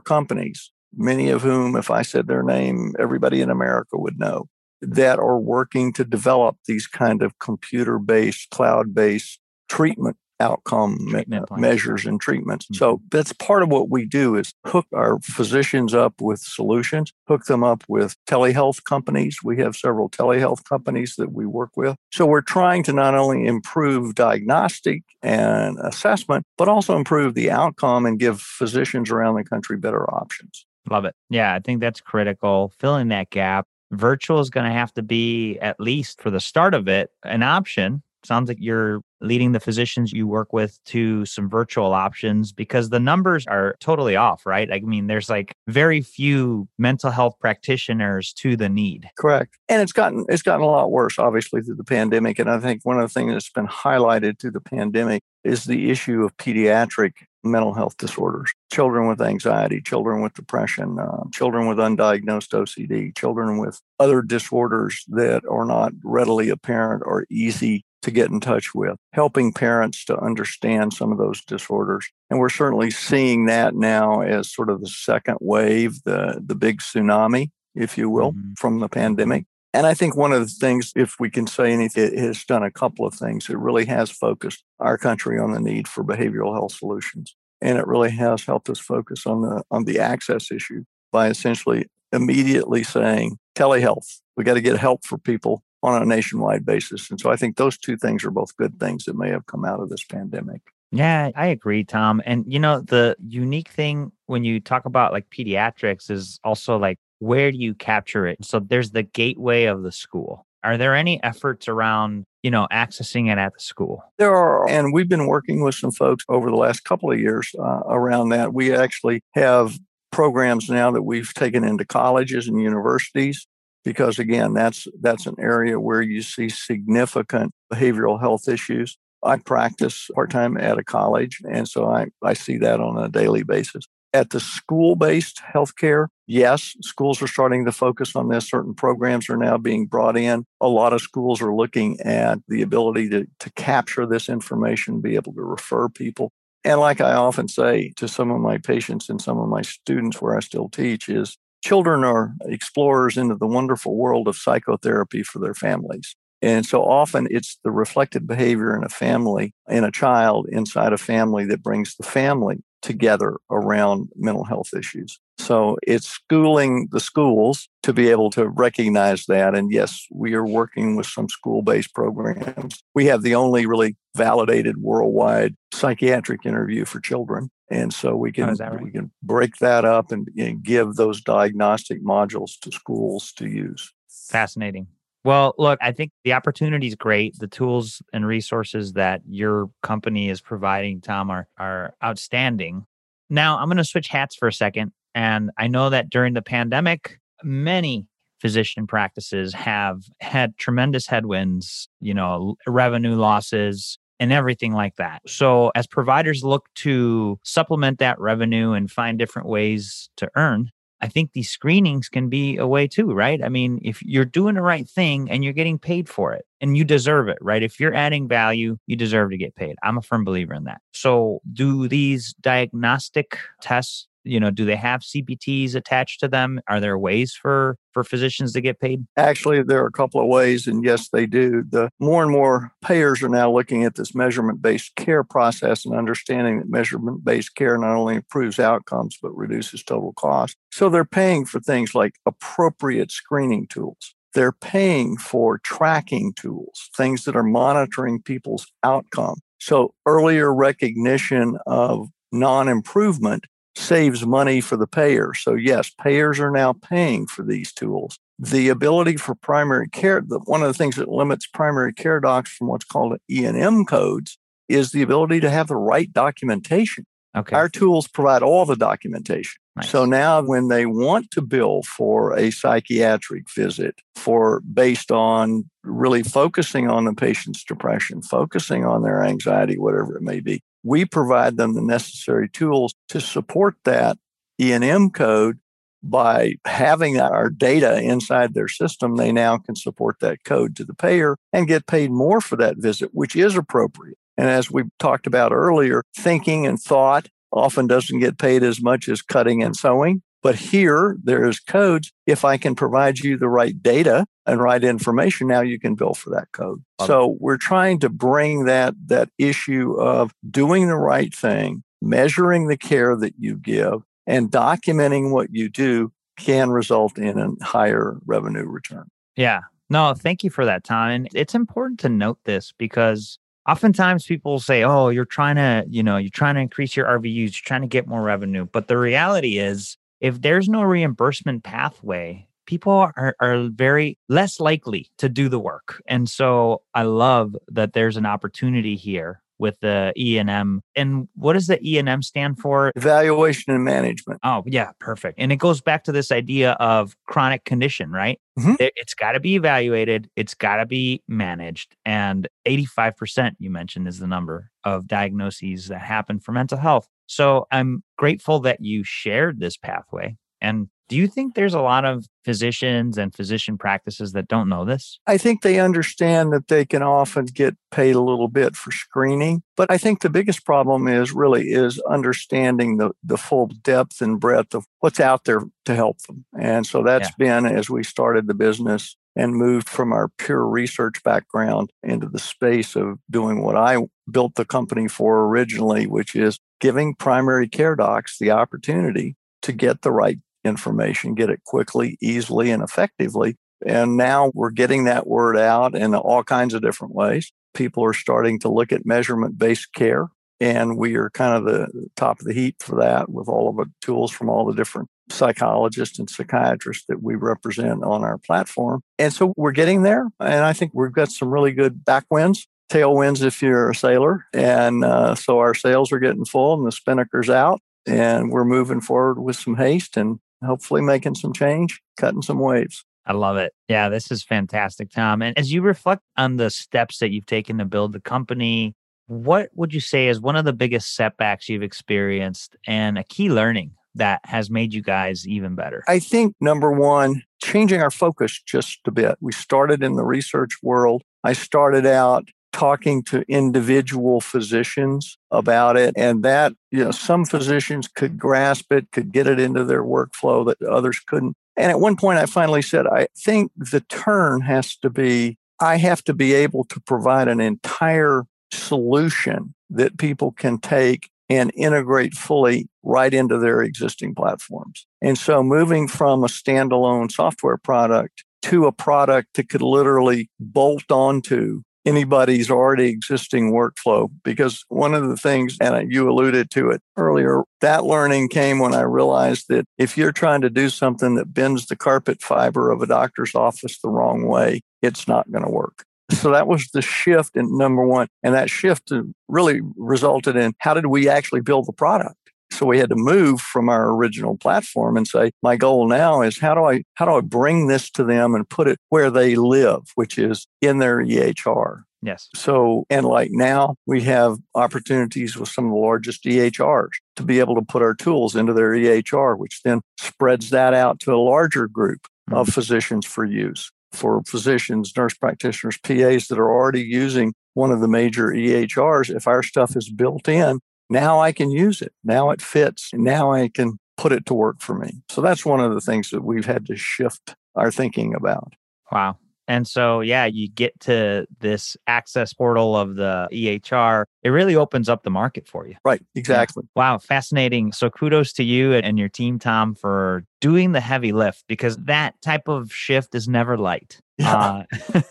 companies, 0.00 0.70
many 0.96 1.30
of 1.30 1.42
whom, 1.42 1.76
if 1.76 1.90
I 1.90 2.02
said 2.02 2.26
their 2.26 2.42
name, 2.42 2.94
everybody 2.98 3.40
in 3.40 3.50
America 3.50 3.98
would 3.98 4.18
know, 4.18 4.48
that 4.82 5.18
are 5.18 5.38
working 5.38 5.92
to 5.94 6.04
develop 6.04 6.58
these 6.66 6.86
kind 6.86 7.22
of 7.22 7.38
computer 7.38 7.98
based, 7.98 8.50
cloud 8.50 8.94
based 8.94 9.40
treatment 9.68 10.16
outcome 10.40 10.98
me- 11.12 11.24
measures 11.56 12.06
and 12.06 12.20
treatments. 12.20 12.66
Mm-hmm. 12.66 12.74
So 12.74 13.00
that's 13.10 13.32
part 13.32 13.62
of 13.62 13.68
what 13.68 13.90
we 13.90 14.06
do 14.06 14.36
is 14.36 14.52
hook 14.66 14.86
our 14.94 15.18
physicians 15.20 15.94
up 15.94 16.20
with 16.20 16.40
solutions, 16.40 17.12
hook 17.26 17.44
them 17.46 17.64
up 17.64 17.84
with 17.88 18.16
telehealth 18.26 18.84
companies. 18.84 19.38
We 19.42 19.58
have 19.58 19.76
several 19.76 20.10
telehealth 20.10 20.64
companies 20.64 21.16
that 21.16 21.32
we 21.32 21.46
work 21.46 21.70
with. 21.76 21.96
So 22.12 22.26
we're 22.26 22.40
trying 22.42 22.82
to 22.84 22.92
not 22.92 23.14
only 23.14 23.46
improve 23.46 24.14
diagnostic 24.14 25.02
and 25.22 25.78
assessment, 25.80 26.44
but 26.56 26.68
also 26.68 26.96
improve 26.96 27.34
the 27.34 27.50
outcome 27.50 28.06
and 28.06 28.18
give 28.18 28.40
physicians 28.40 29.10
around 29.10 29.36
the 29.36 29.44
country 29.44 29.76
better 29.76 30.08
options. 30.12 30.66
Love 30.88 31.04
it. 31.04 31.14
Yeah, 31.30 31.54
I 31.54 31.58
think 31.58 31.80
that's 31.80 32.00
critical. 32.00 32.72
Filling 32.78 33.08
that 33.08 33.30
gap. 33.30 33.66
Virtual 33.92 34.40
is 34.40 34.50
going 34.50 34.66
to 34.66 34.72
have 34.72 34.92
to 34.94 35.02
be, 35.02 35.58
at 35.60 35.78
least 35.78 36.20
for 36.20 36.30
the 36.30 36.40
start 36.40 36.74
of 36.74 36.88
it, 36.88 37.10
an 37.24 37.44
option 37.44 38.02
sounds 38.26 38.48
like 38.48 38.58
you're 38.60 39.00
leading 39.20 39.52
the 39.52 39.60
physicians 39.60 40.12
you 40.12 40.26
work 40.26 40.52
with 40.52 40.78
to 40.84 41.24
some 41.24 41.48
virtual 41.48 41.94
options 41.94 42.52
because 42.52 42.90
the 42.90 43.00
numbers 43.00 43.46
are 43.46 43.76
totally 43.80 44.16
off, 44.16 44.44
right? 44.44 44.70
I 44.72 44.80
mean, 44.80 45.06
there's 45.06 45.30
like 45.30 45.52
very 45.68 46.02
few 46.02 46.68
mental 46.78 47.10
health 47.10 47.34
practitioners 47.40 48.32
to 48.34 48.56
the 48.56 48.68
need. 48.68 49.08
Correct. 49.18 49.56
And 49.68 49.80
it's 49.80 49.92
gotten 49.92 50.26
it's 50.28 50.42
gotten 50.42 50.62
a 50.62 50.66
lot 50.66 50.90
worse 50.90 51.18
obviously 51.18 51.62
through 51.62 51.76
the 51.76 51.84
pandemic 51.84 52.38
and 52.38 52.50
I 52.50 52.58
think 52.58 52.84
one 52.84 52.98
of 52.98 53.02
the 53.02 53.12
things 53.12 53.32
that's 53.32 53.50
been 53.50 53.68
highlighted 53.68 54.38
through 54.38 54.52
the 54.52 54.60
pandemic 54.60 55.22
is 55.44 55.64
the 55.64 55.90
issue 55.90 56.24
of 56.24 56.36
pediatric 56.36 57.12
mental 57.44 57.72
health 57.72 57.96
disorders 57.96 58.52
children 58.72 59.06
with 59.06 59.20
anxiety 59.20 59.80
children 59.80 60.20
with 60.20 60.34
depression 60.34 60.98
uh, 60.98 61.22
children 61.32 61.68
with 61.68 61.78
undiagnosed 61.78 62.48
ocd 62.48 63.16
children 63.16 63.58
with 63.58 63.80
other 64.00 64.20
disorders 64.20 65.04
that 65.08 65.44
are 65.48 65.64
not 65.64 65.92
readily 66.02 66.48
apparent 66.48 67.04
or 67.06 67.24
easy 67.30 67.84
to 68.06 68.12
get 68.12 68.30
in 68.30 68.38
touch 68.38 68.72
with, 68.72 68.96
helping 69.12 69.52
parents 69.52 70.04
to 70.04 70.16
understand 70.18 70.92
some 70.92 71.10
of 71.10 71.18
those 71.18 71.44
disorders. 71.44 72.08
And 72.30 72.38
we're 72.38 72.48
certainly 72.48 72.92
seeing 72.92 73.46
that 73.46 73.74
now 73.74 74.20
as 74.20 74.50
sort 74.50 74.70
of 74.70 74.80
the 74.80 74.86
second 74.86 75.38
wave, 75.40 76.02
the, 76.04 76.40
the 76.44 76.54
big 76.54 76.78
tsunami, 76.78 77.50
if 77.74 77.98
you 77.98 78.08
will, 78.08 78.32
mm-hmm. 78.32 78.52
from 78.56 78.78
the 78.78 78.88
pandemic. 78.88 79.44
And 79.74 79.88
I 79.88 79.94
think 79.94 80.16
one 80.16 80.32
of 80.32 80.40
the 80.40 80.46
things, 80.46 80.92
if 80.94 81.16
we 81.18 81.28
can 81.30 81.48
say 81.48 81.72
anything, 81.72 82.12
it 82.12 82.18
has 82.18 82.44
done 82.44 82.62
a 82.62 82.70
couple 82.70 83.04
of 83.04 83.12
things. 83.12 83.50
It 83.50 83.58
really 83.58 83.86
has 83.86 84.08
focused 84.08 84.62
our 84.78 84.96
country 84.96 85.38
on 85.40 85.50
the 85.50 85.60
need 85.60 85.88
for 85.88 86.04
behavioral 86.04 86.54
health 86.54 86.72
solutions. 86.72 87.34
And 87.60 87.76
it 87.76 87.88
really 87.88 88.10
has 88.10 88.44
helped 88.44 88.70
us 88.70 88.78
focus 88.78 89.26
on 89.26 89.42
the 89.42 89.62
on 89.70 89.84
the 89.84 89.98
access 89.98 90.52
issue 90.52 90.84
by 91.10 91.28
essentially 91.28 91.86
immediately 92.12 92.84
saying 92.84 93.38
telehealth. 93.56 94.20
We 94.36 94.44
got 94.44 94.54
to 94.54 94.60
get 94.60 94.78
help 94.78 95.04
for 95.04 95.18
people 95.18 95.62
on 95.82 96.02
a 96.02 96.06
nationwide 96.06 96.64
basis. 96.64 97.10
And 97.10 97.20
so 97.20 97.30
I 97.30 97.36
think 97.36 97.56
those 97.56 97.78
two 97.78 97.96
things 97.96 98.24
are 98.24 98.30
both 98.30 98.56
good 98.56 98.78
things 98.80 99.04
that 99.04 99.16
may 99.16 99.30
have 99.30 99.46
come 99.46 99.64
out 99.64 99.80
of 99.80 99.88
this 99.88 100.04
pandemic. 100.04 100.62
Yeah, 100.92 101.30
I 101.34 101.46
agree, 101.46 101.84
Tom. 101.84 102.22
And 102.24 102.44
you 102.46 102.58
know, 102.58 102.80
the 102.80 103.16
unique 103.26 103.68
thing 103.68 104.12
when 104.26 104.44
you 104.44 104.60
talk 104.60 104.84
about 104.84 105.12
like 105.12 105.28
pediatrics 105.30 106.10
is 106.10 106.40
also 106.44 106.78
like 106.78 106.98
where 107.18 107.50
do 107.50 107.58
you 107.58 107.74
capture 107.74 108.26
it? 108.26 108.44
So 108.44 108.60
there's 108.60 108.90
the 108.90 109.02
gateway 109.02 109.64
of 109.64 109.82
the 109.82 109.92
school. 109.92 110.46
Are 110.62 110.76
there 110.76 110.94
any 110.94 111.22
efforts 111.22 111.68
around, 111.68 112.24
you 112.42 112.50
know, 112.50 112.66
accessing 112.72 113.30
it 113.30 113.38
at 113.38 113.54
the 113.54 113.60
school? 113.60 114.02
There 114.18 114.34
are, 114.34 114.68
and 114.68 114.92
we've 114.92 115.08
been 115.08 115.26
working 115.26 115.62
with 115.62 115.76
some 115.76 115.92
folks 115.92 116.24
over 116.28 116.50
the 116.50 116.56
last 116.56 116.84
couple 116.84 117.10
of 117.10 117.20
years 117.20 117.54
uh, 117.58 117.82
around 117.86 118.30
that. 118.30 118.52
We 118.52 118.74
actually 118.74 119.20
have 119.34 119.78
programs 120.10 120.68
now 120.68 120.90
that 120.90 121.02
we've 121.02 121.32
taken 121.34 121.62
into 121.62 121.84
colleges 121.84 122.48
and 122.48 122.60
universities 122.60 123.46
because 123.86 124.18
again 124.18 124.52
that's 124.52 124.88
that's 125.00 125.26
an 125.26 125.36
area 125.38 125.78
where 125.78 126.02
you 126.02 126.20
see 126.20 126.48
significant 126.48 127.52
behavioral 127.72 128.20
health 128.20 128.48
issues. 128.48 128.98
I 129.22 129.36
practice 129.36 130.10
part-time 130.12 130.56
at 130.56 130.76
a 130.76 130.84
college 130.84 131.40
and 131.48 131.68
so 131.68 131.88
i, 131.88 132.08
I 132.22 132.34
see 132.34 132.58
that 132.58 132.80
on 132.80 132.98
a 133.02 133.08
daily 133.08 133.44
basis. 133.44 133.84
At 134.12 134.30
the 134.30 134.40
school-based 134.40 135.40
healthcare 135.54 136.08
yes 136.26 136.74
schools 136.80 137.22
are 137.22 137.28
starting 137.28 137.64
to 137.64 137.72
focus 137.72 138.16
on 138.16 138.28
this. 138.28 138.50
Certain 138.50 138.74
programs 138.74 139.30
are 139.30 139.36
now 139.36 139.56
being 139.56 139.86
brought 139.86 140.16
in. 140.16 140.44
A 140.60 140.68
lot 140.68 140.92
of 140.92 141.00
schools 141.00 141.40
are 141.40 141.54
looking 141.54 142.00
at 142.00 142.40
the 142.48 142.62
ability 142.62 143.08
to, 143.10 143.26
to 143.38 143.52
capture 143.52 144.04
this 144.04 144.28
information 144.28 145.00
be 145.00 145.14
able 145.14 145.32
to 145.34 145.42
refer 145.42 145.88
people. 145.88 146.32
And 146.64 146.80
like 146.80 147.00
I 147.00 147.14
often 147.14 147.46
say 147.46 147.92
to 147.94 148.08
some 148.08 148.32
of 148.32 148.40
my 148.40 148.58
patients 148.58 149.08
and 149.08 149.22
some 149.22 149.38
of 149.38 149.48
my 149.48 149.62
students 149.62 150.20
where 150.20 150.36
I 150.36 150.40
still 150.40 150.68
teach 150.68 151.08
is 151.08 151.38
children 151.66 152.04
are 152.04 152.32
explorers 152.42 153.16
into 153.16 153.34
the 153.34 153.46
wonderful 153.46 153.96
world 153.96 154.28
of 154.28 154.36
psychotherapy 154.36 155.24
for 155.24 155.40
their 155.40 155.54
families. 155.54 156.14
And 156.40 156.64
so 156.64 156.84
often 156.84 157.26
it's 157.28 157.58
the 157.64 157.72
reflected 157.72 158.24
behavior 158.24 158.76
in 158.76 158.84
a 158.84 158.88
family, 158.88 159.52
in 159.68 159.82
a 159.82 159.90
child 159.90 160.46
inside 160.48 160.92
a 160.92 160.98
family 160.98 161.44
that 161.46 161.64
brings 161.64 161.96
the 161.96 162.04
family 162.04 162.62
together 162.82 163.38
around 163.50 164.10
mental 164.14 164.44
health 164.44 164.68
issues. 164.78 165.18
So 165.38 165.76
it's 165.82 166.06
schooling 166.06 166.86
the 166.92 167.00
schools 167.00 167.68
to 167.82 167.92
be 167.92 168.10
able 168.10 168.30
to 168.30 168.48
recognize 168.48 169.26
that. 169.26 169.56
And 169.56 169.72
yes, 169.72 170.06
we 170.12 170.34
are 170.34 170.46
working 170.46 170.94
with 170.94 171.06
some 171.06 171.28
school 171.28 171.62
based 171.62 171.92
programs. 171.94 172.80
We 172.94 173.06
have 173.06 173.22
the 173.22 173.34
only 173.34 173.66
really 173.66 173.96
validated 174.14 174.76
worldwide 174.76 175.56
psychiatric 175.72 176.46
interview 176.46 176.84
for 176.84 177.00
children. 177.00 177.50
And 177.70 177.92
so 177.92 178.16
we 178.16 178.30
oh, 178.30 178.32
can 178.32 178.50
oh, 178.50 178.64
right? 178.64 178.82
we 178.82 178.90
can 178.90 179.10
break 179.22 179.56
that 179.56 179.84
up 179.84 180.12
and, 180.12 180.28
and 180.38 180.62
give 180.62 180.94
those 180.94 181.20
diagnostic 181.20 182.04
modules 182.04 182.58
to 182.60 182.70
schools 182.70 183.32
to 183.34 183.48
use. 183.48 183.92
Fascinating. 184.08 184.86
Well, 185.24 185.54
look, 185.58 185.80
I 185.82 185.90
think 185.90 186.12
the 186.22 186.34
opportunity 186.34 186.86
is 186.86 186.94
great. 186.94 187.36
The 187.38 187.48
tools 187.48 188.00
and 188.12 188.24
resources 188.24 188.92
that 188.92 189.22
your 189.28 189.68
company 189.82 190.28
is 190.30 190.40
providing, 190.40 191.00
Tom, 191.00 191.30
are, 191.30 191.48
are 191.58 191.94
outstanding. 192.04 192.86
Now, 193.28 193.58
I'm 193.58 193.66
going 193.66 193.78
to 193.78 193.84
switch 193.84 194.06
hats 194.06 194.36
for 194.36 194.46
a 194.46 194.52
second. 194.52 194.92
And 195.16 195.50
I 195.58 195.66
know 195.66 195.90
that 195.90 196.10
during 196.10 196.34
the 196.34 196.42
pandemic, 196.42 197.18
many 197.42 198.06
physician 198.40 198.86
practices 198.86 199.52
have 199.54 200.02
had 200.20 200.56
tremendous 200.58 201.06
headwinds, 201.08 201.88
you 202.00 202.14
know, 202.14 202.54
revenue 202.66 203.16
losses, 203.16 203.98
and 204.18 204.32
everything 204.32 204.72
like 204.72 204.96
that. 204.96 205.22
So, 205.26 205.70
as 205.74 205.86
providers 205.86 206.44
look 206.44 206.68
to 206.76 207.38
supplement 207.44 207.98
that 207.98 208.18
revenue 208.18 208.72
and 208.72 208.90
find 208.90 209.18
different 209.18 209.48
ways 209.48 210.10
to 210.16 210.30
earn, 210.36 210.70
I 211.00 211.08
think 211.08 211.32
these 211.32 211.50
screenings 211.50 212.08
can 212.08 212.28
be 212.28 212.56
a 212.56 212.66
way 212.66 212.88
too, 212.88 213.12
right? 213.12 213.42
I 213.42 213.48
mean, 213.48 213.80
if 213.82 214.02
you're 214.02 214.24
doing 214.24 214.54
the 214.54 214.62
right 214.62 214.88
thing 214.88 215.30
and 215.30 215.44
you're 215.44 215.52
getting 215.52 215.78
paid 215.78 216.08
for 216.08 216.32
it 216.32 216.46
and 216.60 216.76
you 216.76 216.84
deserve 216.84 217.28
it, 217.28 217.38
right? 217.42 217.62
If 217.62 217.78
you're 217.78 217.94
adding 217.94 218.28
value, 218.28 218.78
you 218.86 218.96
deserve 218.96 219.30
to 219.30 219.36
get 219.36 219.54
paid. 219.54 219.76
I'm 219.82 219.98
a 219.98 220.02
firm 220.02 220.24
believer 220.24 220.54
in 220.54 220.64
that. 220.64 220.80
So, 220.92 221.40
do 221.52 221.88
these 221.88 222.34
diagnostic 222.40 223.38
tests 223.60 224.08
you 224.26 224.40
know 224.40 224.50
do 224.50 224.64
they 224.64 224.76
have 224.76 225.00
cpts 225.00 225.74
attached 225.74 226.20
to 226.20 226.28
them? 226.28 226.60
Are 226.68 226.80
there 226.80 226.98
ways 226.98 227.32
for 227.34 227.76
for 227.92 228.04
physicians 228.04 228.52
to 228.52 228.60
get 228.60 228.80
paid? 228.80 229.06
Actually 229.16 229.62
there 229.62 229.82
are 229.82 229.86
a 229.86 229.92
couple 229.92 230.20
of 230.20 230.26
ways 230.26 230.66
and 230.66 230.84
yes 230.84 231.08
they 231.08 231.26
do. 231.26 231.62
The 231.68 231.90
more 232.00 232.22
and 232.22 232.32
more 232.32 232.72
payers 232.82 233.22
are 233.22 233.28
now 233.28 233.50
looking 233.50 233.84
at 233.84 233.94
this 233.94 234.14
measurement 234.14 234.60
based 234.60 234.94
care 234.96 235.24
process 235.24 235.84
and 235.84 235.94
understanding 235.94 236.58
that 236.58 236.68
measurement 236.68 237.24
based 237.24 237.54
care 237.54 237.78
not 237.78 237.96
only 237.96 238.16
improves 238.16 238.58
outcomes 238.58 239.16
but 239.20 239.36
reduces 239.36 239.82
total 239.82 240.12
cost. 240.14 240.56
So 240.72 240.88
they're 240.88 241.04
paying 241.04 241.46
for 241.46 241.60
things 241.60 241.94
like 241.94 242.14
appropriate 242.26 243.10
screening 243.10 243.66
tools. 243.68 244.14
They're 244.34 244.52
paying 244.52 245.16
for 245.16 245.58
tracking 245.58 246.34
tools 246.34 246.90
things 246.94 247.24
that 247.24 247.36
are 247.36 247.42
monitoring 247.42 248.20
people's 248.20 248.66
outcome. 248.82 249.36
So 249.58 249.94
earlier 250.04 250.52
recognition 250.54 251.58
of 251.66 252.08
non 252.32 252.68
improvement 252.68 253.46
saves 253.76 254.26
money 254.26 254.60
for 254.60 254.76
the 254.76 254.86
payer. 254.86 255.34
So, 255.34 255.54
yes, 255.54 255.90
payers 255.90 256.40
are 256.40 256.50
now 256.50 256.72
paying 256.72 257.26
for 257.26 257.42
these 257.42 257.72
tools. 257.72 258.18
The 258.38 258.68
ability 258.68 259.16
for 259.16 259.34
primary 259.34 259.88
care, 259.88 260.22
the, 260.26 260.38
one 260.40 260.62
of 260.62 260.68
the 260.68 260.74
things 260.74 260.96
that 260.96 261.08
limits 261.08 261.46
primary 261.46 261.92
care 261.92 262.20
docs 262.20 262.50
from 262.50 262.68
what's 262.68 262.84
called 262.84 263.16
E&M 263.30 263.84
codes 263.84 264.38
is 264.68 264.92
the 264.92 265.02
ability 265.02 265.40
to 265.40 265.50
have 265.50 265.68
the 265.68 265.76
right 265.76 266.12
documentation. 266.12 267.06
Okay. 267.36 267.54
Our 267.54 267.68
tools 267.68 268.08
provide 268.08 268.42
all 268.42 268.64
the 268.64 268.76
documentation. 268.76 269.58
Nice. 269.76 269.90
So 269.90 270.06
now 270.06 270.40
when 270.42 270.68
they 270.68 270.86
want 270.86 271.30
to 271.32 271.42
bill 271.42 271.82
for 271.82 272.34
a 272.34 272.50
psychiatric 272.50 273.50
visit 273.54 274.00
for 274.14 274.60
based 274.60 275.12
on 275.12 275.68
really 275.84 276.22
focusing 276.22 276.88
on 276.88 277.04
the 277.04 277.12
patient's 277.12 277.62
depression, 277.62 278.22
focusing 278.22 278.86
on 278.86 279.02
their 279.02 279.22
anxiety, 279.22 279.76
whatever 279.76 280.16
it 280.16 280.22
may 280.22 280.40
be, 280.40 280.62
we 280.86 281.04
provide 281.04 281.56
them 281.56 281.74
the 281.74 281.82
necessary 281.82 282.48
tools 282.48 282.94
to 283.08 283.20
support 283.20 283.74
that 283.84 284.16
E&M 284.60 285.10
code 285.10 285.58
by 286.02 286.54
having 286.64 287.20
our 287.20 287.50
data 287.50 288.00
inside 288.00 288.54
their 288.54 288.68
system, 288.68 289.16
they 289.16 289.32
now 289.32 289.58
can 289.58 289.74
support 289.74 290.16
that 290.20 290.44
code 290.44 290.76
to 290.76 290.84
the 290.84 290.94
payer 290.94 291.36
and 291.52 291.66
get 291.66 291.86
paid 291.86 292.12
more 292.12 292.40
for 292.40 292.54
that 292.56 292.76
visit, 292.76 293.10
which 293.12 293.34
is 293.34 293.56
appropriate. 293.56 294.16
And 294.36 294.48
as 294.48 294.70
we 294.70 294.84
talked 295.00 295.26
about 295.26 295.52
earlier, 295.52 296.04
thinking 296.16 296.66
and 296.66 296.80
thought 296.80 297.28
often 297.52 297.86
doesn't 297.86 298.20
get 298.20 298.38
paid 298.38 298.62
as 298.62 298.80
much 298.80 299.08
as 299.08 299.22
cutting 299.22 299.62
and 299.62 299.74
sewing. 299.74 300.22
But 300.42 300.54
here, 300.56 301.16
there's 301.22 301.58
codes. 301.58 302.12
If 302.26 302.44
I 302.44 302.56
can 302.56 302.74
provide 302.74 303.18
you 303.18 303.36
the 303.36 303.48
right 303.48 303.82
data 303.82 304.26
and 304.46 304.60
right 304.60 304.82
information, 304.82 305.48
now 305.48 305.60
you 305.60 305.78
can 305.78 305.94
bill 305.94 306.14
for 306.14 306.30
that 306.30 306.52
code. 306.52 306.84
so 307.04 307.36
we're 307.40 307.56
trying 307.56 307.98
to 308.00 308.08
bring 308.08 308.64
that 308.66 308.94
that 309.06 309.28
issue 309.38 309.94
of 309.94 310.32
doing 310.48 310.86
the 310.86 310.96
right 310.96 311.34
thing, 311.34 311.82
measuring 312.00 312.68
the 312.68 312.76
care 312.76 313.16
that 313.16 313.34
you 313.38 313.56
give, 313.56 314.02
and 314.26 314.50
documenting 314.50 315.30
what 315.32 315.48
you 315.52 315.68
do 315.68 316.12
can 316.36 316.70
result 316.70 317.18
in 317.18 317.38
a 317.38 317.64
higher 317.64 318.18
revenue 318.26 318.66
return. 318.66 319.08
Yeah. 319.36 319.62
No, 319.88 320.14
thank 320.14 320.42
you 320.44 320.50
for 320.50 320.64
that, 320.64 320.84
Tom. 320.84 321.10
And 321.10 321.28
it's 321.34 321.54
important 321.54 322.00
to 322.00 322.08
note 322.08 322.38
this 322.44 322.72
because 322.76 323.38
oftentimes 323.68 324.26
people 324.26 324.58
say, 324.58 324.82
oh, 324.82 325.08
you're 325.08 325.24
trying 325.24 325.56
to, 325.56 325.84
you 325.88 326.02
know, 326.02 326.16
you're 326.16 326.30
trying 326.30 326.56
to 326.56 326.60
increase 326.60 326.96
your 326.96 327.06
RVUs, 327.06 327.36
you're 327.36 327.64
trying 327.64 327.82
to 327.82 327.86
get 327.86 328.06
more 328.06 328.22
revenue. 328.22 328.66
But 328.70 328.88
the 328.88 328.98
reality 328.98 329.58
is, 329.58 329.96
if 330.20 330.40
there's 330.40 330.68
no 330.68 330.82
reimbursement 330.82 331.64
pathway, 331.64 332.48
people 332.66 332.92
are, 332.92 333.36
are 333.40 333.68
very 333.70 334.18
less 334.28 334.60
likely 334.60 335.10
to 335.18 335.28
do 335.28 335.48
the 335.48 335.58
work. 335.58 336.02
And 336.06 336.28
so 336.28 336.82
I 336.94 337.02
love 337.02 337.56
that 337.68 337.92
there's 337.92 338.16
an 338.16 338.26
opportunity 338.26 338.96
here 338.96 339.42
with 339.58 339.80
the 339.80 340.12
E&M. 340.16 340.82
And 340.94 341.28
what 341.34 341.54
does 341.54 341.66
the 341.66 341.78
E&M 341.82 342.22
stand 342.22 342.58
for? 342.58 342.92
Evaluation 342.94 343.72
and 343.72 343.84
management. 343.84 344.40
Oh, 344.42 344.62
yeah, 344.66 344.90
perfect. 344.98 345.38
And 345.38 345.50
it 345.50 345.56
goes 345.56 345.80
back 345.80 346.04
to 346.04 346.12
this 346.12 346.30
idea 346.30 346.72
of 346.72 347.16
chronic 347.26 347.64
condition, 347.64 348.10
right? 348.10 348.38
Mm-hmm. 348.58 348.74
It's 348.78 349.14
got 349.14 349.32
to 349.32 349.40
be 349.40 349.54
evaluated, 349.56 350.28
it's 350.36 350.54
got 350.54 350.76
to 350.76 350.86
be 350.86 351.22
managed. 351.28 351.96
And 352.04 352.48
85%, 352.66 353.52
you 353.58 353.70
mentioned, 353.70 354.08
is 354.08 354.18
the 354.18 354.26
number 354.26 354.70
of 354.84 355.06
diagnoses 355.06 355.88
that 355.88 356.00
happen 356.00 356.38
for 356.38 356.52
mental 356.52 356.78
health. 356.78 357.08
So 357.26 357.66
I'm 357.70 358.02
grateful 358.16 358.60
that 358.60 358.80
you 358.80 359.02
shared 359.04 359.60
this 359.60 359.76
pathway. 359.76 360.36
And 360.60 360.88
do 361.08 361.16
you 361.16 361.28
think 361.28 361.54
there's 361.54 361.74
a 361.74 361.80
lot 361.80 362.04
of 362.04 362.26
physicians 362.44 363.16
and 363.16 363.34
physician 363.34 363.78
practices 363.78 364.32
that 364.32 364.48
don't 364.48 364.68
know 364.68 364.84
this? 364.84 365.20
I 365.26 365.38
think 365.38 365.62
they 365.62 365.78
understand 365.78 366.52
that 366.52 366.66
they 366.66 366.84
can 366.84 367.02
often 367.02 367.46
get 367.46 367.76
paid 367.92 368.16
a 368.16 368.20
little 368.20 368.48
bit 368.48 368.74
for 368.74 368.90
screening, 368.90 369.62
but 369.76 369.90
I 369.90 369.98
think 369.98 370.20
the 370.20 370.30
biggest 370.30 370.64
problem 370.64 371.06
is 371.06 371.32
really 371.32 371.70
is 371.70 372.00
understanding 372.08 372.96
the 372.96 373.12
the 373.22 373.38
full 373.38 373.68
depth 373.82 374.20
and 374.20 374.40
breadth 374.40 374.74
of 374.74 374.84
what's 374.98 375.20
out 375.20 375.44
there 375.44 375.62
to 375.84 375.94
help 375.94 376.22
them. 376.22 376.44
And 376.58 376.84
so 376.84 377.02
that's 377.04 377.30
yeah. 377.38 377.60
been 377.60 377.66
as 377.66 377.88
we 377.88 378.02
started 378.02 378.48
the 378.48 378.54
business 378.54 379.16
and 379.36 379.54
moved 379.54 379.88
from 379.88 380.12
our 380.12 380.28
pure 380.38 380.66
research 380.66 381.22
background 381.22 381.90
into 382.02 382.28
the 382.28 382.38
space 382.38 382.96
of 382.96 383.18
doing 383.30 383.62
what 383.62 383.76
I 383.76 383.98
built 384.30 384.54
the 384.54 384.64
company 384.64 385.06
for 385.08 385.44
originally, 385.44 386.06
which 386.06 386.34
is 386.34 386.58
giving 386.80 387.14
primary 387.14 387.68
care 387.68 387.94
docs 387.94 388.38
the 388.38 388.50
opportunity 388.50 389.36
to 389.62 389.72
get 389.72 390.02
the 390.02 390.10
right 390.10 390.38
information, 390.64 391.34
get 391.34 391.50
it 391.50 391.62
quickly, 391.64 392.16
easily, 392.20 392.70
and 392.70 392.82
effectively. 392.82 393.56
And 393.84 394.16
now 394.16 394.50
we're 394.54 394.70
getting 394.70 395.04
that 395.04 395.26
word 395.26 395.56
out 395.56 395.94
in 395.94 396.14
all 396.14 396.42
kinds 396.42 396.72
of 396.72 396.82
different 396.82 397.14
ways. 397.14 397.52
People 397.74 398.04
are 398.04 398.14
starting 398.14 398.58
to 398.60 398.70
look 398.70 398.90
at 398.90 399.04
measurement 399.04 399.58
based 399.58 399.92
care. 399.92 400.28
And 400.58 400.96
we 400.96 401.16
are 401.16 401.28
kind 401.28 401.54
of 401.54 401.64
the 401.64 402.08
top 402.16 402.40
of 402.40 402.46
the 402.46 402.54
heap 402.54 402.76
for 402.80 402.96
that 402.96 403.28
with 403.28 403.46
all 403.46 403.68
of 403.68 403.76
the 403.76 403.92
tools 404.00 404.30
from 404.32 404.48
all 404.48 404.64
the 404.64 404.74
different 404.74 405.10
psychologists 405.30 406.18
and 406.18 406.28
psychiatrists 406.30 407.04
that 407.08 407.22
we 407.22 407.34
represent 407.34 408.02
on 408.02 408.24
our 408.24 408.38
platform. 408.38 409.02
And 409.18 409.32
so 409.32 409.52
we're 409.56 409.72
getting 409.72 410.02
there. 410.02 410.28
And 410.40 410.64
I 410.64 410.72
think 410.72 410.92
we've 410.94 411.12
got 411.12 411.30
some 411.30 411.52
really 411.52 411.72
good 411.72 412.04
backwinds, 412.04 412.66
tailwinds 412.90 413.42
if 413.42 413.62
you're 413.62 413.90
a 413.90 413.94
sailor. 413.94 414.46
And 414.52 415.04
uh, 415.04 415.34
so 415.34 415.58
our 415.58 415.74
sails 415.74 416.12
are 416.12 416.18
getting 416.18 416.44
full 416.44 416.74
and 416.74 416.86
the 416.86 416.92
spinnaker's 416.92 417.50
out. 417.50 417.80
And 418.06 418.52
we're 418.52 418.64
moving 418.64 419.00
forward 419.00 419.40
with 419.40 419.56
some 419.56 419.76
haste 419.76 420.16
and 420.16 420.38
hopefully 420.64 421.02
making 421.02 421.34
some 421.34 421.52
change, 421.52 422.00
cutting 422.16 422.42
some 422.42 422.60
waves. 422.60 423.04
I 423.26 423.32
love 423.32 423.56
it. 423.56 423.72
Yeah, 423.88 424.08
this 424.08 424.30
is 424.30 424.44
fantastic, 424.44 425.10
Tom. 425.10 425.42
And 425.42 425.58
as 425.58 425.72
you 425.72 425.82
reflect 425.82 426.22
on 426.36 426.56
the 426.56 426.70
steps 426.70 427.18
that 427.18 427.32
you've 427.32 427.46
taken 427.46 427.78
to 427.78 427.84
build 427.84 428.12
the 428.12 428.20
company, 428.20 428.94
what 429.26 429.70
would 429.74 429.92
you 429.92 429.98
say 429.98 430.28
is 430.28 430.40
one 430.40 430.54
of 430.54 430.64
the 430.64 430.72
biggest 430.72 431.16
setbacks 431.16 431.68
you've 431.68 431.82
experienced 431.82 432.76
and 432.86 433.18
a 433.18 433.24
key 433.24 433.50
learning 433.50 433.95
that 434.16 434.40
has 434.44 434.70
made 434.70 434.92
you 434.92 435.02
guys 435.02 435.46
even 435.46 435.74
better? 435.74 436.02
I 436.08 436.18
think 436.18 436.54
number 436.60 436.90
one, 436.92 437.42
changing 437.62 438.02
our 438.02 438.10
focus 438.10 438.60
just 438.64 439.00
a 439.06 439.10
bit. 439.10 439.36
We 439.40 439.52
started 439.52 440.02
in 440.02 440.14
the 440.14 440.24
research 440.24 440.78
world. 440.82 441.22
I 441.44 441.52
started 441.52 442.06
out 442.06 442.48
talking 442.76 443.22
to 443.22 443.42
individual 443.48 444.40
physicians 444.40 445.38
about 445.50 445.96
it 445.96 446.12
and 446.14 446.42
that 446.42 446.72
you 446.90 447.02
know 447.02 447.10
some 447.10 447.46
physicians 447.46 448.06
could 448.06 448.38
grasp 448.38 448.92
it 448.92 449.10
could 449.12 449.32
get 449.32 449.46
it 449.46 449.58
into 449.58 449.82
their 449.82 450.02
workflow 450.02 450.66
that 450.66 450.86
others 450.86 451.18
couldn't 451.20 451.56
and 451.78 451.90
at 451.90 451.98
one 451.98 452.16
point 452.16 452.38
i 452.38 452.44
finally 452.44 452.82
said 452.82 453.06
i 453.06 453.26
think 453.38 453.72
the 453.76 454.00
turn 454.10 454.60
has 454.60 454.94
to 454.94 455.08
be 455.08 455.56
i 455.80 455.96
have 455.96 456.22
to 456.22 456.34
be 456.34 456.52
able 456.52 456.84
to 456.84 457.00
provide 457.00 457.48
an 457.48 457.60
entire 457.60 458.44
solution 458.70 459.72
that 459.88 460.18
people 460.18 460.52
can 460.52 460.76
take 460.76 461.30
and 461.48 461.72
integrate 461.74 462.34
fully 462.34 462.88
right 463.02 463.32
into 463.32 463.58
their 463.58 463.82
existing 463.82 464.34
platforms. 464.34 465.06
And 465.22 465.38
so 465.38 465.62
moving 465.62 466.08
from 466.08 466.44
a 466.44 466.48
standalone 466.48 467.30
software 467.30 467.78
product 467.78 468.44
to 468.62 468.86
a 468.86 468.92
product 468.92 469.54
that 469.54 469.68
could 469.68 469.82
literally 469.82 470.48
bolt 470.58 471.10
onto 471.10 471.82
anybody's 472.04 472.70
already 472.70 473.08
existing 473.08 473.72
workflow. 473.72 474.30
Because 474.44 474.84
one 474.88 475.14
of 475.14 475.28
the 475.28 475.36
things, 475.36 475.76
and 475.80 476.10
you 476.10 476.30
alluded 476.30 476.70
to 476.70 476.90
it 476.90 477.02
earlier, 477.16 477.64
that 477.80 478.04
learning 478.04 478.48
came 478.48 478.78
when 478.78 478.94
I 478.94 479.02
realized 479.02 479.66
that 479.68 479.84
if 479.98 480.16
you're 480.16 480.32
trying 480.32 480.60
to 480.62 480.70
do 480.70 480.88
something 480.88 481.34
that 481.34 481.52
bends 481.52 481.86
the 481.86 481.96
carpet 481.96 482.42
fiber 482.42 482.90
of 482.90 483.02
a 483.02 483.06
doctor's 483.06 483.54
office 483.54 483.98
the 484.00 484.08
wrong 484.08 484.46
way, 484.46 484.80
it's 485.02 485.28
not 485.28 485.50
going 485.50 485.64
to 485.64 485.70
work. 485.70 486.04
So 486.36 486.50
that 486.50 486.66
was 486.66 486.88
the 486.92 487.02
shift 487.02 487.56
in 487.56 487.76
number 487.76 488.06
one. 488.06 488.28
And 488.42 488.54
that 488.54 488.70
shift 488.70 489.12
really 489.48 489.80
resulted 489.96 490.56
in 490.56 490.74
how 490.78 490.94
did 490.94 491.06
we 491.06 491.28
actually 491.28 491.60
build 491.60 491.86
the 491.86 491.92
product? 491.92 492.36
So 492.72 492.84
we 492.84 492.98
had 492.98 493.10
to 493.10 493.16
move 493.16 493.60
from 493.60 493.88
our 493.88 494.10
original 494.10 494.56
platform 494.56 495.16
and 495.16 495.26
say, 495.26 495.52
my 495.62 495.76
goal 495.76 496.08
now 496.08 496.42
is 496.42 496.58
how 496.58 496.74
do 496.74 496.84
I 496.84 497.04
how 497.14 497.24
do 497.24 497.32
I 497.32 497.40
bring 497.40 497.86
this 497.86 498.10
to 498.12 498.24
them 498.24 498.54
and 498.54 498.68
put 498.68 498.88
it 498.88 498.98
where 499.08 499.30
they 499.30 499.54
live, 499.54 500.00
which 500.14 500.36
is 500.36 500.66
in 500.82 500.98
their 500.98 501.18
EHR. 501.18 502.02
Yes. 502.22 502.48
So, 502.54 503.04
and 503.08 503.24
like 503.24 503.50
now 503.52 503.94
we 504.04 504.22
have 504.22 504.58
opportunities 504.74 505.56
with 505.56 505.68
some 505.68 505.86
of 505.86 505.92
the 505.92 505.98
largest 505.98 506.44
EHRs 506.44 507.10
to 507.36 507.42
be 507.44 507.60
able 507.60 507.76
to 507.76 507.82
put 507.82 508.02
our 508.02 508.14
tools 508.14 508.56
into 508.56 508.72
their 508.72 508.90
EHR, 508.90 509.56
which 509.56 509.80
then 509.84 510.00
spreads 510.18 510.70
that 510.70 510.92
out 510.92 511.20
to 511.20 511.34
a 511.34 511.38
larger 511.38 511.86
group 511.86 512.26
mm-hmm. 512.50 512.56
of 512.56 512.68
physicians 512.68 513.26
for 513.26 513.44
use. 513.44 513.92
For 514.12 514.42
physicians, 514.46 515.12
nurse 515.16 515.34
practitioners, 515.34 515.98
PAs 515.98 516.48
that 516.48 516.58
are 516.58 516.70
already 516.70 517.02
using 517.02 517.52
one 517.74 517.90
of 517.90 518.00
the 518.00 518.08
major 518.08 518.48
EHRs, 518.48 519.34
if 519.34 519.46
our 519.46 519.62
stuff 519.62 519.96
is 519.96 520.08
built 520.10 520.48
in, 520.48 520.80
now 521.10 521.40
I 521.40 521.52
can 521.52 521.70
use 521.70 522.00
it. 522.02 522.12
Now 522.24 522.50
it 522.50 522.62
fits. 522.62 523.10
Now 523.12 523.52
I 523.52 523.68
can 523.68 523.98
put 524.16 524.32
it 524.32 524.46
to 524.46 524.54
work 524.54 524.80
for 524.80 524.94
me. 524.94 525.22
So 525.30 525.40
that's 525.40 525.66
one 525.66 525.80
of 525.80 525.92
the 525.92 526.00
things 526.00 526.30
that 526.30 526.42
we've 526.42 526.66
had 526.66 526.86
to 526.86 526.96
shift 526.96 527.54
our 527.74 527.90
thinking 527.90 528.34
about. 528.34 528.72
Wow. 529.12 529.38
And 529.68 529.86
so, 529.86 530.20
yeah, 530.20 530.44
you 530.46 530.68
get 530.68 530.98
to 531.00 531.46
this 531.60 531.96
access 532.06 532.52
portal 532.52 532.96
of 532.96 533.16
the 533.16 533.48
EHR. 533.52 534.24
It 534.42 534.50
really 534.50 534.76
opens 534.76 535.08
up 535.08 535.22
the 535.22 535.30
market 535.30 535.66
for 535.66 535.86
you. 535.86 535.96
Right. 536.04 536.22
Exactly. 536.34 536.84
Yeah. 536.84 537.00
Wow. 537.02 537.18
Fascinating. 537.18 537.92
So, 537.92 538.10
kudos 538.10 538.52
to 538.54 538.64
you 538.64 538.92
and 538.94 539.18
your 539.18 539.28
team, 539.28 539.58
Tom, 539.58 539.94
for 539.94 540.44
doing 540.60 540.92
the 540.92 541.00
heavy 541.00 541.32
lift 541.32 541.64
because 541.68 541.96
that 541.96 542.40
type 542.42 542.68
of 542.68 542.92
shift 542.92 543.34
is 543.34 543.48
never 543.48 543.76
light. 543.76 544.20
Yeah. 544.38 544.84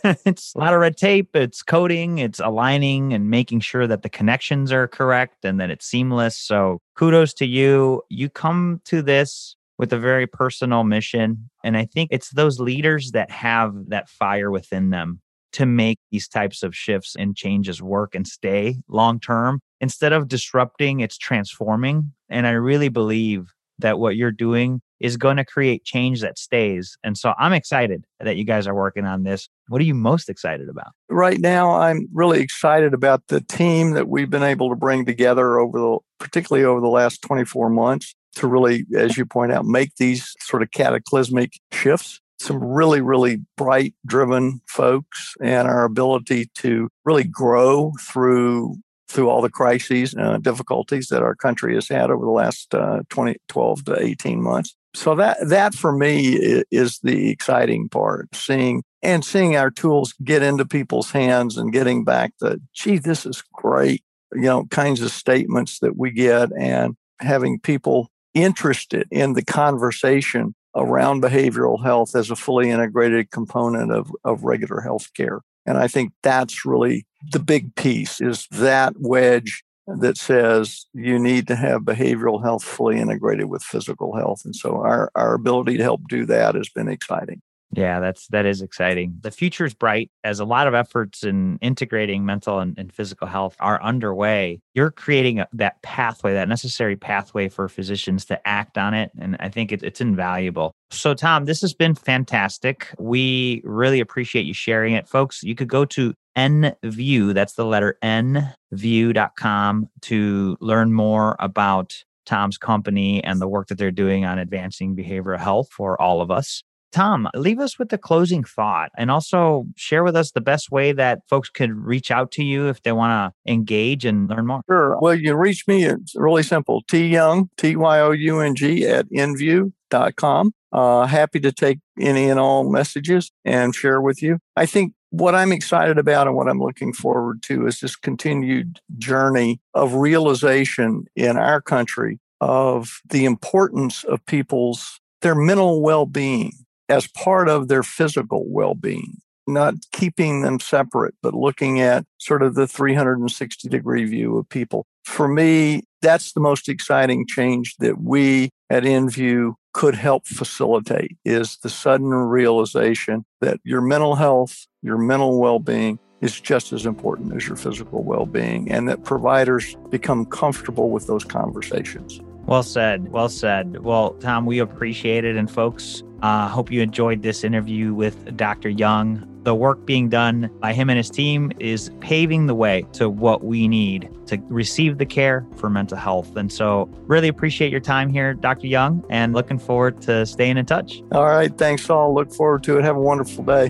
Uh, 0.03 0.15
it's 0.25 0.53
a 0.55 0.59
lot 0.59 0.73
of 0.73 0.79
red 0.79 0.97
tape. 0.97 1.35
It's 1.35 1.61
coding, 1.61 2.17
it's 2.17 2.39
aligning 2.39 3.13
and 3.13 3.29
making 3.29 3.59
sure 3.59 3.87
that 3.87 4.01
the 4.01 4.09
connections 4.09 4.71
are 4.71 4.87
correct 4.87 5.45
and 5.45 5.59
that 5.59 5.69
it's 5.69 5.85
seamless. 5.85 6.35
So, 6.35 6.81
kudos 6.95 7.33
to 7.35 7.45
you. 7.45 8.01
You 8.09 8.29
come 8.29 8.81
to 8.85 9.01
this 9.01 9.54
with 9.77 9.91
a 9.93 9.99
very 9.99 10.27
personal 10.27 10.83
mission. 10.83 11.49
And 11.63 11.77
I 11.77 11.85
think 11.85 12.09
it's 12.11 12.31
those 12.31 12.59
leaders 12.59 13.11
that 13.11 13.31
have 13.31 13.73
that 13.87 14.09
fire 14.09 14.51
within 14.51 14.89
them 14.89 15.21
to 15.53 15.65
make 15.65 15.99
these 16.11 16.27
types 16.27 16.63
of 16.63 16.75
shifts 16.75 17.15
and 17.17 17.35
changes 17.35 17.81
work 17.81 18.13
and 18.13 18.27
stay 18.27 18.77
long 18.89 19.19
term. 19.19 19.61
Instead 19.79 20.13
of 20.13 20.27
disrupting, 20.27 20.99
it's 20.99 21.17
transforming. 21.17 22.11
And 22.29 22.45
I 22.45 22.51
really 22.51 22.89
believe 22.89 23.53
that 23.79 23.99
what 23.99 24.15
you're 24.15 24.31
doing 24.31 24.81
is 24.99 25.17
going 25.17 25.37
to 25.37 25.45
create 25.45 25.83
change 25.83 26.21
that 26.21 26.37
stays. 26.37 26.97
And 27.03 27.17
so 27.17 27.33
I'm 27.37 27.53
excited 27.53 28.05
that 28.19 28.37
you 28.37 28.45
guys 28.45 28.67
are 28.67 28.75
working 28.75 29.05
on 29.05 29.23
this. 29.23 29.49
What 29.67 29.81
are 29.81 29.85
you 29.85 29.93
most 29.93 30.29
excited 30.29 30.69
about? 30.69 30.93
Right 31.09 31.39
now, 31.39 31.71
I'm 31.71 32.07
really 32.13 32.39
excited 32.39 32.93
about 32.93 33.27
the 33.27 33.41
team 33.41 33.91
that 33.91 34.07
we've 34.07 34.29
been 34.29 34.43
able 34.43 34.69
to 34.69 34.75
bring 34.75 35.05
together 35.05 35.59
over 35.59 35.79
the, 35.79 35.97
particularly 36.19 36.65
over 36.65 36.79
the 36.79 36.87
last 36.87 37.21
24 37.21 37.69
months 37.69 38.15
to 38.35 38.47
really, 38.47 38.85
as 38.95 39.17
you 39.17 39.25
point 39.25 39.51
out, 39.51 39.65
make 39.65 39.95
these 39.95 40.33
sort 40.39 40.61
of 40.61 40.71
cataclysmic 40.71 41.53
shifts. 41.71 42.19
Some 42.39 42.61
really, 42.61 42.99
really 43.01 43.39
bright, 43.55 43.93
driven 44.05 44.61
folks, 44.67 45.35
and 45.41 45.67
our 45.67 45.85
ability 45.85 46.49
to 46.55 46.89
really 47.05 47.23
grow 47.23 47.93
through 48.01 48.75
through 49.07 49.29
all 49.29 49.41
the 49.41 49.49
crises 49.49 50.13
and 50.13 50.43
difficulties 50.43 51.07
that 51.07 51.21
our 51.21 51.35
country 51.35 51.75
has 51.75 51.87
had 51.87 52.09
over 52.09 52.25
the 52.25 52.31
last 52.31 52.73
uh, 52.73 53.01
20, 53.09 53.37
12 53.47 53.85
to 53.85 54.01
18 54.01 54.41
months. 54.41 54.75
So 54.95 55.15
that 55.15 55.37
that 55.49 55.75
for 55.75 55.91
me 55.91 56.63
is 56.71 56.99
the 57.03 57.29
exciting 57.29 57.89
part, 57.89 58.33
seeing 58.33 58.83
and 59.03 59.23
seeing 59.23 59.55
our 59.55 59.69
tools 59.69 60.13
get 60.23 60.41
into 60.41 60.65
people's 60.65 61.11
hands 61.11 61.57
and 61.57 61.71
getting 61.71 62.03
back 62.03 62.33
the, 62.39 62.61
gee, 62.73 62.97
this 62.97 63.25
is 63.25 63.43
great, 63.53 64.03
you 64.33 64.41
know, 64.41 64.65
kinds 64.65 65.01
of 65.01 65.11
statements 65.11 65.79
that 65.79 65.97
we 65.97 66.11
get 66.11 66.49
and 66.57 66.95
having 67.19 67.59
people 67.59 68.09
interested 68.35 69.07
in 69.09 69.33
the 69.33 69.43
conversation 69.43 70.53
around 70.75 71.23
behavioral 71.23 71.81
health 71.83 72.15
as 72.15 72.29
a 72.29 72.35
fully 72.35 72.69
integrated 72.69 73.31
component 73.31 73.91
of, 73.91 74.11
of 74.23 74.43
regular 74.43 74.81
health 74.81 75.07
care. 75.15 75.39
And 75.65 75.77
I 75.77 75.87
think 75.87 76.13
that's 76.21 76.65
really 76.65 77.07
the 77.31 77.39
big 77.39 77.75
piece 77.75 78.21
is 78.21 78.47
that 78.51 78.93
wedge 78.99 79.63
that 79.87 80.17
says 80.17 80.85
you 80.93 81.17
need 81.17 81.47
to 81.47 81.55
have 81.55 81.81
behavioral 81.81 82.43
health 82.43 82.63
fully 82.63 82.99
integrated 82.99 83.45
with 83.45 83.63
physical 83.63 84.15
health. 84.15 84.41
And 84.43 84.55
so 84.55 84.77
our, 84.77 85.11
our 85.15 85.33
ability 85.33 85.77
to 85.77 85.83
help 85.83 86.01
do 86.09 86.25
that 86.25 86.55
has 86.55 86.69
been 86.69 86.89
exciting. 86.89 87.41
Yeah, 87.75 87.99
that's 87.99 88.27
that 88.27 88.45
is 88.45 88.61
exciting. 88.61 89.17
The 89.21 89.31
future 89.31 89.65
is 89.65 89.73
bright 89.73 90.09
as 90.23 90.39
a 90.39 90.45
lot 90.45 90.67
of 90.67 90.73
efforts 90.73 91.23
in 91.23 91.57
integrating 91.61 92.25
mental 92.25 92.59
and, 92.59 92.77
and 92.77 92.93
physical 92.93 93.27
health 93.27 93.55
are 93.59 93.81
underway. 93.83 94.61
You're 94.73 94.91
creating 94.91 95.39
a, 95.39 95.47
that 95.53 95.81
pathway, 95.81 96.33
that 96.33 96.47
necessary 96.47 96.95
pathway 96.95 97.49
for 97.49 97.67
physicians 97.67 98.23
to 98.25 98.47
act 98.47 98.77
on 98.77 98.93
it, 98.93 99.11
and 99.19 99.35
I 99.39 99.49
think 99.49 99.71
it, 99.71 99.83
it's 99.83 99.99
invaluable. 99.99 100.71
So, 100.91 101.13
Tom, 101.13 101.45
this 101.45 101.61
has 101.61 101.73
been 101.73 101.95
fantastic. 101.95 102.93
We 102.97 103.61
really 103.65 103.99
appreciate 103.99 104.45
you 104.45 104.53
sharing 104.53 104.93
it, 104.93 105.07
folks. 105.07 105.43
You 105.43 105.55
could 105.55 105.67
go 105.67 105.83
to 105.85 106.13
nview, 106.37 107.33
that's 107.33 107.53
the 107.53 107.65
letter 107.65 107.97
N 108.01 108.53
view.com 108.71 109.89
to 110.01 110.57
learn 110.59 110.93
more 110.93 111.35
about 111.39 112.03
Tom's 112.25 112.57
company 112.57 113.23
and 113.23 113.39
the 113.39 113.47
work 113.47 113.67
that 113.67 113.77
they're 113.77 113.91
doing 113.91 114.25
on 114.25 114.39
advancing 114.39 114.95
behavioral 114.95 115.39
health 115.39 115.69
for 115.71 115.99
all 116.01 116.21
of 116.21 116.31
us. 116.31 116.63
Tom, 116.95 117.27
leave 117.35 117.59
us 117.59 117.77
with 117.77 117.89
the 117.89 117.97
closing 117.97 118.45
thought 118.45 118.89
and 118.97 119.11
also 119.11 119.65
share 119.75 120.01
with 120.01 120.15
us 120.15 120.31
the 120.31 120.39
best 120.39 120.71
way 120.71 120.93
that 120.93 121.19
folks 121.29 121.49
could 121.49 121.73
reach 121.73 122.09
out 122.09 122.31
to 122.31 122.41
you 122.41 122.69
if 122.69 122.81
they 122.83 122.93
want 122.93 123.11
to 123.11 123.51
engage 123.51 124.05
and 124.05 124.29
learn 124.29 124.47
more. 124.47 124.61
Sure. 124.69 124.97
Well, 125.01 125.13
you 125.13 125.35
reach 125.35 125.67
me. 125.67 125.83
It's 125.83 126.15
really 126.15 126.41
simple. 126.41 126.83
T 126.87 127.07
Young, 127.07 127.49
T 127.57 127.75
Y 127.75 127.99
O 127.99 128.11
U 128.11 128.39
N 128.39 128.55
G 128.55 128.87
at 128.87 129.09
nview.com. 129.09 130.53
Uh, 130.71 131.05
happy 131.05 131.41
to 131.41 131.51
take 131.51 131.79
any 131.99 132.29
and 132.29 132.39
all 132.39 132.71
messages 132.71 133.29
and 133.43 133.75
share 133.75 133.99
with 133.99 134.23
you. 134.23 134.39
I 134.55 134.65
think 134.65 134.93
what 135.09 135.35
I'm 135.35 135.51
excited 135.51 135.97
about 135.97 136.27
and 136.27 136.35
what 136.37 136.47
I'm 136.47 136.61
looking 136.61 136.93
forward 136.93 137.43
to 137.43 137.67
is 137.67 137.81
this 137.81 137.97
continued 137.97 138.79
journey 138.97 139.59
of 139.73 139.95
realization 139.95 141.07
in 141.13 141.35
our 141.35 141.59
country 141.59 142.19
of 142.39 143.01
the 143.09 143.25
importance 143.25 144.05
of 144.05 144.25
people's 144.25 145.01
their 145.21 145.35
mental 145.35 145.81
well-being 145.81 146.51
as 146.89 147.07
part 147.07 147.49
of 147.49 147.67
their 147.67 147.83
physical 147.83 148.45
well 148.47 148.75
being, 148.75 149.17
not 149.47 149.75
keeping 149.91 150.41
them 150.41 150.59
separate, 150.59 151.15
but 151.21 151.33
looking 151.33 151.79
at 151.79 152.05
sort 152.17 152.43
of 152.43 152.55
the 152.55 152.67
360 152.67 153.69
degree 153.69 154.05
view 154.05 154.37
of 154.37 154.49
people. 154.49 154.85
For 155.03 155.27
me, 155.27 155.83
that's 156.01 156.33
the 156.33 156.39
most 156.39 156.67
exciting 156.69 157.25
change 157.27 157.75
that 157.77 158.01
we 158.01 158.49
at 158.69 158.83
nView 158.83 159.53
could 159.73 159.95
help 159.95 160.25
facilitate 160.25 161.17
is 161.25 161.57
the 161.57 161.69
sudden 161.69 162.09
realization 162.09 163.25
that 163.41 163.59
your 163.63 163.81
mental 163.81 164.15
health, 164.15 164.67
your 164.81 164.97
mental 164.97 165.39
well-being 165.39 165.99
is 166.21 166.39
just 166.39 166.71
as 166.71 166.85
important 166.85 167.35
as 167.35 167.45
your 167.47 167.57
physical 167.57 168.03
well-being 168.03 168.71
and 168.71 168.87
that 168.87 169.03
providers 169.03 169.75
become 169.89 170.25
comfortable 170.25 170.89
with 170.89 171.07
those 171.07 171.23
conversations. 171.23 172.21
Well 172.45 172.63
said. 172.63 173.11
Well 173.11 173.29
said. 173.29 173.83
Well, 173.83 174.11
Tom, 174.21 174.45
we 174.45 174.59
appreciate 174.59 175.25
it. 175.25 175.35
And 175.35 175.49
folks, 175.49 176.03
I 176.21 176.45
uh, 176.45 176.49
hope 176.49 176.71
you 176.71 176.81
enjoyed 176.81 177.21
this 177.21 177.43
interview 177.43 177.93
with 177.93 178.35
Dr. 178.37 178.69
Young. 178.69 179.27
The 179.43 179.53
work 179.53 179.85
being 179.85 180.09
done 180.09 180.49
by 180.59 180.73
him 180.73 180.89
and 180.89 180.97
his 180.97 181.09
team 181.09 181.51
is 181.59 181.91
paving 181.99 182.47
the 182.47 182.55
way 182.55 182.85
to 182.93 183.09
what 183.09 183.43
we 183.43 183.67
need 183.67 184.09
to 184.27 184.37
receive 184.47 184.97
the 184.97 185.05
care 185.05 185.45
for 185.55 185.69
mental 185.69 185.97
health. 185.97 186.35
And 186.35 186.51
so, 186.51 186.89
really 187.01 187.27
appreciate 187.27 187.71
your 187.71 187.79
time 187.79 188.09
here, 188.09 188.33
Dr. 188.33 188.67
Young, 188.67 189.03
and 189.09 189.33
looking 189.33 189.59
forward 189.59 190.01
to 190.03 190.25
staying 190.25 190.57
in 190.57 190.65
touch. 190.65 191.03
All 191.11 191.25
right. 191.25 191.55
Thanks, 191.55 191.89
all. 191.89 192.13
Look 192.13 192.33
forward 192.33 192.63
to 192.63 192.79
it. 192.79 192.83
Have 192.83 192.95
a 192.95 193.01
wonderful 193.01 193.43
day. 193.43 193.69